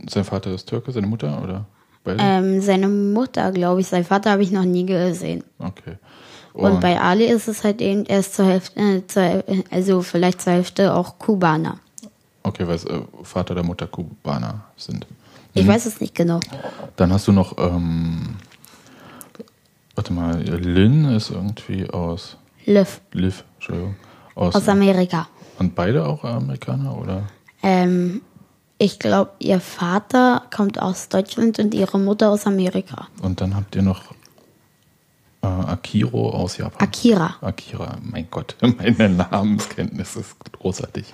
Sein 0.09 0.25
Vater 0.25 0.53
ist 0.53 0.67
Türke, 0.67 0.91
seine 0.91 1.07
Mutter 1.07 1.41
oder? 1.41 1.65
Ähm, 2.05 2.59
seine 2.59 2.89
Mutter, 2.89 3.53
glaube 3.53 3.79
ich, 3.79 3.87
sein 3.87 4.03
Vater 4.03 4.31
habe 4.31 4.43
ich 4.43 4.51
noch 4.51 4.65
nie 4.65 4.85
gesehen. 4.85 5.45
Okay. 5.57 5.95
Und 6.51 6.81
bei 6.81 6.99
Ali 6.99 7.27
ist 7.27 7.47
es 7.47 7.63
halt 7.63 7.79
eben 7.79 8.03
erst 8.03 8.35
zur 8.35 8.43
Hälfte, 8.43 8.77
äh, 8.77 9.07
zur, 9.07 9.43
also 9.69 10.01
vielleicht 10.01 10.41
zur 10.41 10.51
Hälfte 10.51 10.93
auch 10.93 11.17
Kubaner. 11.17 11.79
Okay, 12.43 12.67
weil 12.67 12.75
es 12.75 12.85
äh, 12.85 13.01
Vater 13.23 13.55
der 13.55 13.63
Mutter 13.63 13.87
Kubaner 13.87 14.65
sind. 14.77 15.05
Ich 15.53 15.67
weiß 15.67 15.85
es 15.85 15.99
nicht 15.99 16.15
genau. 16.15 16.39
Dann 16.95 17.11
hast 17.11 17.27
du 17.27 17.33
noch, 17.33 17.57
ähm, 17.57 18.37
warte 19.95 20.13
mal, 20.13 20.41
Lynn 20.41 21.05
ist 21.05 21.29
irgendwie 21.29 21.89
aus 21.89 22.37
Liv 22.65 23.01
Liv, 23.11 23.43
Entschuldigung, 23.55 23.95
aus, 24.35 24.55
aus 24.55 24.69
Amerika. 24.69 25.27
und 25.59 25.75
beide 25.75 26.05
auch 26.05 26.23
Amerikaner 26.23 26.97
oder? 26.97 27.23
Ähm, 27.63 28.21
ich 28.77 28.97
glaube, 28.97 29.31
ihr 29.39 29.59
Vater 29.59 30.43
kommt 30.55 30.81
aus 30.81 31.09
Deutschland 31.09 31.59
und 31.59 31.73
ihre 31.73 31.99
Mutter 31.99 32.29
aus 32.29 32.47
Amerika. 32.47 33.07
Und 33.21 33.41
dann 33.41 33.55
habt 33.55 33.75
ihr 33.75 33.81
noch 33.81 34.01
äh, 35.41 35.47
Akiro 35.47 36.29
aus 36.31 36.57
Japan. 36.57 36.87
Akira. 36.87 37.35
Akira, 37.41 37.97
mein 38.01 38.27
Gott, 38.31 38.55
meine 38.77 39.09
Namenskenntnis 39.09 40.15
ist 40.15 40.35
großartig. 40.53 41.13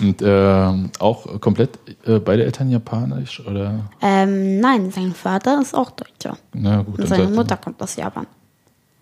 Und 0.00 0.16
ähm, 0.22 0.90
auch 0.98 1.40
komplett 1.40 1.78
äh, 2.06 2.18
beide 2.18 2.44
Eltern 2.44 2.70
japanisch 2.70 3.40
oder? 3.46 3.80
Ähm, 4.02 4.60
nein, 4.60 4.90
sein 4.90 5.12
Vater 5.14 5.60
ist 5.60 5.74
auch 5.74 5.90
Deutscher. 5.90 6.36
Na 6.52 6.82
gut, 6.82 6.98
Und 6.98 7.06
seine 7.08 7.28
Mutter 7.28 7.56
kommt 7.56 7.80
aus 7.82 7.96
Japan. 7.96 8.26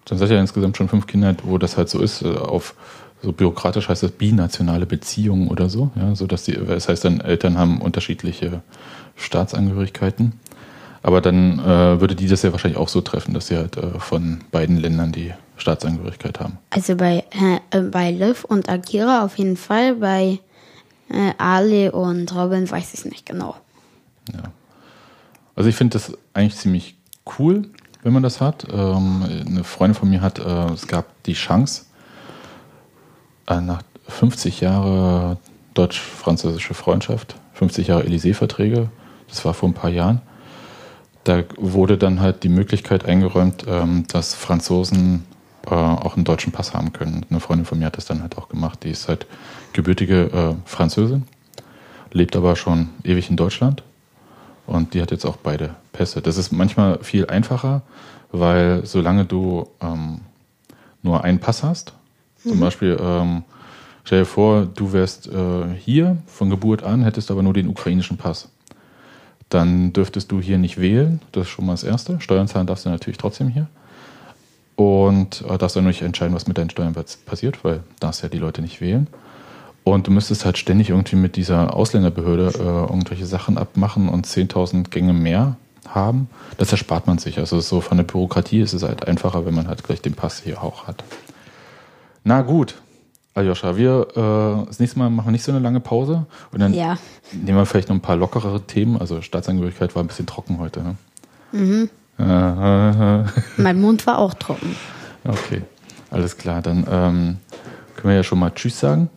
dann 0.07 0.18
seid 0.18 0.31
ihr 0.31 0.40
insgesamt 0.40 0.76
schon 0.76 0.88
fünf 0.88 1.07
Kinder, 1.07 1.35
wo 1.44 1.59
das 1.59 1.76
halt 1.76 1.88
so 1.88 2.00
ist. 2.00 2.22
äh, 2.22 2.28
Auf 2.37 2.74
so 3.22 3.33
bürokratisch 3.33 3.88
heißt 3.88 4.02
das 4.02 4.11
binationale 4.11 4.85
Beziehungen 4.85 5.46
oder 5.48 5.68
so, 5.68 5.90
ja, 5.94 6.12
so 6.16 6.26
dass 6.26 6.42
die, 6.42 6.52
das 6.55 6.88
heißt 6.88 7.05
dann 7.05 7.20
Eltern 7.20 7.57
haben 7.57 7.81
unterschiedliche 7.81 8.62
Staatsangehörigkeiten. 9.14 10.33
Aber 11.05 11.20
dann 11.20 11.59
äh, 11.59 12.00
würde 12.00 12.14
die 12.14 12.28
das 12.28 12.42
ja 12.42 12.52
wahrscheinlich 12.52 12.78
auch 12.78 12.88
so 12.88 13.00
treffen, 13.00 13.35
dass 13.35 13.48
sie 13.48 13.57
halt 13.57 13.76
äh, 13.76 13.98
von 13.98 14.40
beiden 14.52 14.76
Ländern 14.76 15.11
die 15.11 15.33
Staatsangehörigkeit 15.57 16.38
haben. 16.38 16.59
Also 16.70 16.94
bei, 16.96 17.24
äh, 17.72 17.76
äh, 17.76 17.83
bei 17.83 18.11
Liv 18.12 18.44
und 18.44 18.68
Akira 18.68 19.24
auf 19.24 19.37
jeden 19.38 19.57
Fall. 19.57 19.94
Bei 19.96 20.38
äh, 21.12 21.35
Ali 21.38 21.88
und 21.88 22.35
Robin 22.35 22.68
weiß 22.70 22.94
ich 22.94 23.05
nicht 23.05 23.27
genau. 23.27 23.57
Ja. 24.33 24.42
Also 25.55 25.68
ich 25.68 25.77
finde 25.77 25.94
das 25.94 26.16
eigentlich 26.35 26.57
ziemlich 26.57 26.96
cool, 27.38 27.68
wenn 28.03 28.12
man 28.12 28.22
das 28.22 28.40
hat. 28.40 28.66
Ähm, 28.72 29.22
eine 29.46 29.64
Freundin 29.64 29.94
von 29.94 30.11
mir 30.11 30.20
hat, 30.20 30.38
äh, 30.38 30.72
es 30.72 30.87
gab 30.87 31.22
die 31.25 31.35
Chance, 31.35 31.85
äh, 33.46 33.61
nach 33.61 33.83
50 34.09 34.61
Jahre 34.61 35.38
deutsch-französische 35.75 36.75
Freundschaft, 36.75 37.37
50 37.55 37.88
Jahre 37.88 38.05
Élysée-Verträge, 38.05 38.88
das 39.29 39.44
war 39.44 39.55
vor 39.55 39.68
ein 39.68 39.75
paar 39.75 39.90
Jahren, 39.90 40.20
da 41.25 41.42
wurde 41.57 41.96
dann 41.96 42.20
halt 42.20 42.42
die 42.42 42.48
Möglichkeit 42.48 43.05
eingeräumt, 43.05 43.64
ähm, 43.68 44.05
dass 44.09 44.35
Franzosen 44.35 45.25
äh, 45.66 45.70
auch 45.70 46.16
einen 46.16 46.25
deutschen 46.25 46.53
Pass 46.53 46.75
haben 46.75 46.92
können. 46.92 47.27
Eine 47.31 47.40
Freundin 47.40 47.66
von 47.66 47.79
mir 47.79 47.87
hat 47.87 47.96
das 47.96 48.07
dann 48.07 48.22
halt 48.22 48.38
auch 48.38 48.48
gemacht. 48.48 48.85
Die 48.85 48.90
ist 48.90 49.09
halt 49.09 49.27
gebürtige 49.72 50.25
äh, 50.33 50.55
Französin, 50.64 51.25
lebt 52.12 52.37
aber 52.37 52.57
schon 52.57 52.90
ewig 53.05 53.31
in 53.31 53.37
Deutschland 53.37 53.83
und 54.66 54.94
die 54.94 55.03
hat 55.03 55.11
jetzt 55.11 55.25
auch 55.25 55.37
beide 55.37 55.75
Pässe. 55.92 56.22
Das 56.22 56.37
ist 56.37 56.53
manchmal 56.53 56.98
viel 57.03 57.27
einfacher, 57.27 57.83
weil 58.31 58.85
solange 58.87 59.25
du 59.25 59.68
ähm, 59.81 60.20
nur 61.03 61.25
einen 61.25 61.40
Pass 61.40 61.62
hast, 61.62 61.92
zum 62.42 62.59
Beispiel, 62.59 62.98
ähm, 63.01 63.44
stell 64.05 64.20
dir 64.20 64.27
vor, 64.27 64.66
du 64.66 64.92
wärst 64.92 65.29
äh, 65.29 65.75
hier 65.79 66.16
von 66.27 66.51
Geburt 66.51 66.83
an, 66.83 67.03
hättest 67.03 67.31
aber 67.31 67.42
nur 67.42 67.53
den 67.53 67.68
ukrainischen 67.68 68.16
Pass. 68.16 68.48
Dann 69.48 69.92
dürftest 69.92 70.33
du 70.33 70.40
hier 70.40 70.59
nicht 70.59 70.81
wählen, 70.81 71.20
das 71.31 71.42
ist 71.42 71.51
schon 71.51 71.66
mal 71.66 71.75
das 71.75 71.85
Erste. 71.85 72.20
Steuern 72.20 72.48
zahlen 72.48 72.66
darfst 72.66 72.85
du 72.85 72.90
natürlich 72.90 73.18
trotzdem 73.18 73.48
hier. 73.48 73.68
Und 74.76 75.44
äh, 75.48 75.58
darfst 75.58 75.76
dann 75.76 75.85
nicht 75.85 76.02
entscheiden, 76.02 76.35
was 76.35 76.46
mit 76.46 76.58
deinen 76.58 76.70
Steuern 76.70 76.94
pass- 76.94 77.16
passiert, 77.16 77.62
weil 77.64 77.80
darfst 78.00 78.22
ja 78.22 78.28
die 78.28 78.38
Leute 78.38 78.62
nicht 78.62 78.80
wählen. 78.80 79.06
Und 79.85 80.06
du 80.06 80.11
müsstest 80.12 80.44
halt 80.44 80.58
ständig 80.58 80.90
irgendwie 80.90 81.16
mit 81.16 81.37
dieser 81.37 81.74
Ausländerbehörde 81.76 82.52
äh, 82.58 82.62
irgendwelche 82.62 83.26
Sachen 83.26 83.58
abmachen 83.58 84.08
und 84.08 84.26
10.000 84.26 84.90
Gänge 84.90 85.12
mehr 85.12 85.56
haben. 85.88 86.28
Das 86.56 86.70
erspart 86.72 87.06
man 87.08 87.18
sich. 87.18 87.38
Also 87.38 87.61
so 87.61 87.80
von 87.80 87.96
der 87.96 88.04
Bürokratie 88.04 88.61
ist 88.61 88.72
es 88.72 88.82
halt 88.85 89.06
einfacher, 89.08 89.44
wenn 89.44 89.54
man 89.54 89.66
halt 89.68 89.82
gleich 89.82 90.00
den 90.00 90.14
Pass 90.14 90.40
hier 90.42 90.62
auch 90.62 90.87
hat. 90.87 91.02
Na 92.24 92.42
gut, 92.42 92.76
Aljoscha, 93.35 93.76
wir 93.76 94.06
äh, 94.14 94.66
das 94.66 94.78
nächste 94.78 94.98
Mal 95.00 95.11
machen 95.11 95.26
wir 95.26 95.32
nicht 95.32 95.42
so 95.42 95.50
eine 95.50 95.61
lange 95.61 95.80
Pause 95.80 96.26
und 96.52 96.61
dann 96.61 96.72
Ja. 96.72 96.96
nehmen 97.32 97.58
wir 97.58 97.66
vielleicht 97.66 97.88
noch 97.88 97.96
ein 97.96 98.00
paar 98.02 98.16
lockerere 98.16 98.61
Themen. 98.62 98.96
Also 98.96 99.20
Staatsangehörigkeit 99.20 99.94
war 99.96 100.04
ein 100.04 100.06
bisschen 100.06 100.26
trocken 100.26 100.58
heute. 100.61 100.82
Ne? 100.82 100.96
Mhm. 101.50 101.90
Mein 103.56 103.80
Mund 103.80 104.06
war 104.06 104.18
auch 104.18 104.35
trocken. 104.35 104.76
okay, 105.26 105.62
alles 106.11 106.37
klar. 106.37 106.62
Dann 106.62 106.78
ähm, 106.90 107.37
können 107.96 108.11
wir 108.11 108.14
ja 108.14 108.22
schon 108.22 108.38
mal 108.38 108.50
Tschüss 108.50 108.80
sagen. 108.80 109.08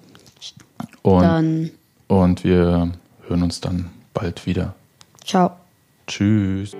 Und, 1.01 1.21
Dann 1.23 1.69
und 2.07 2.43
wir 2.43 2.91
hören 3.27 3.43
uns 3.43 3.61
dann 3.61 3.89
bald 4.13 4.45
wieder. 4.45 4.73
ciao. 5.23 5.51
Tschüss. 6.07 6.75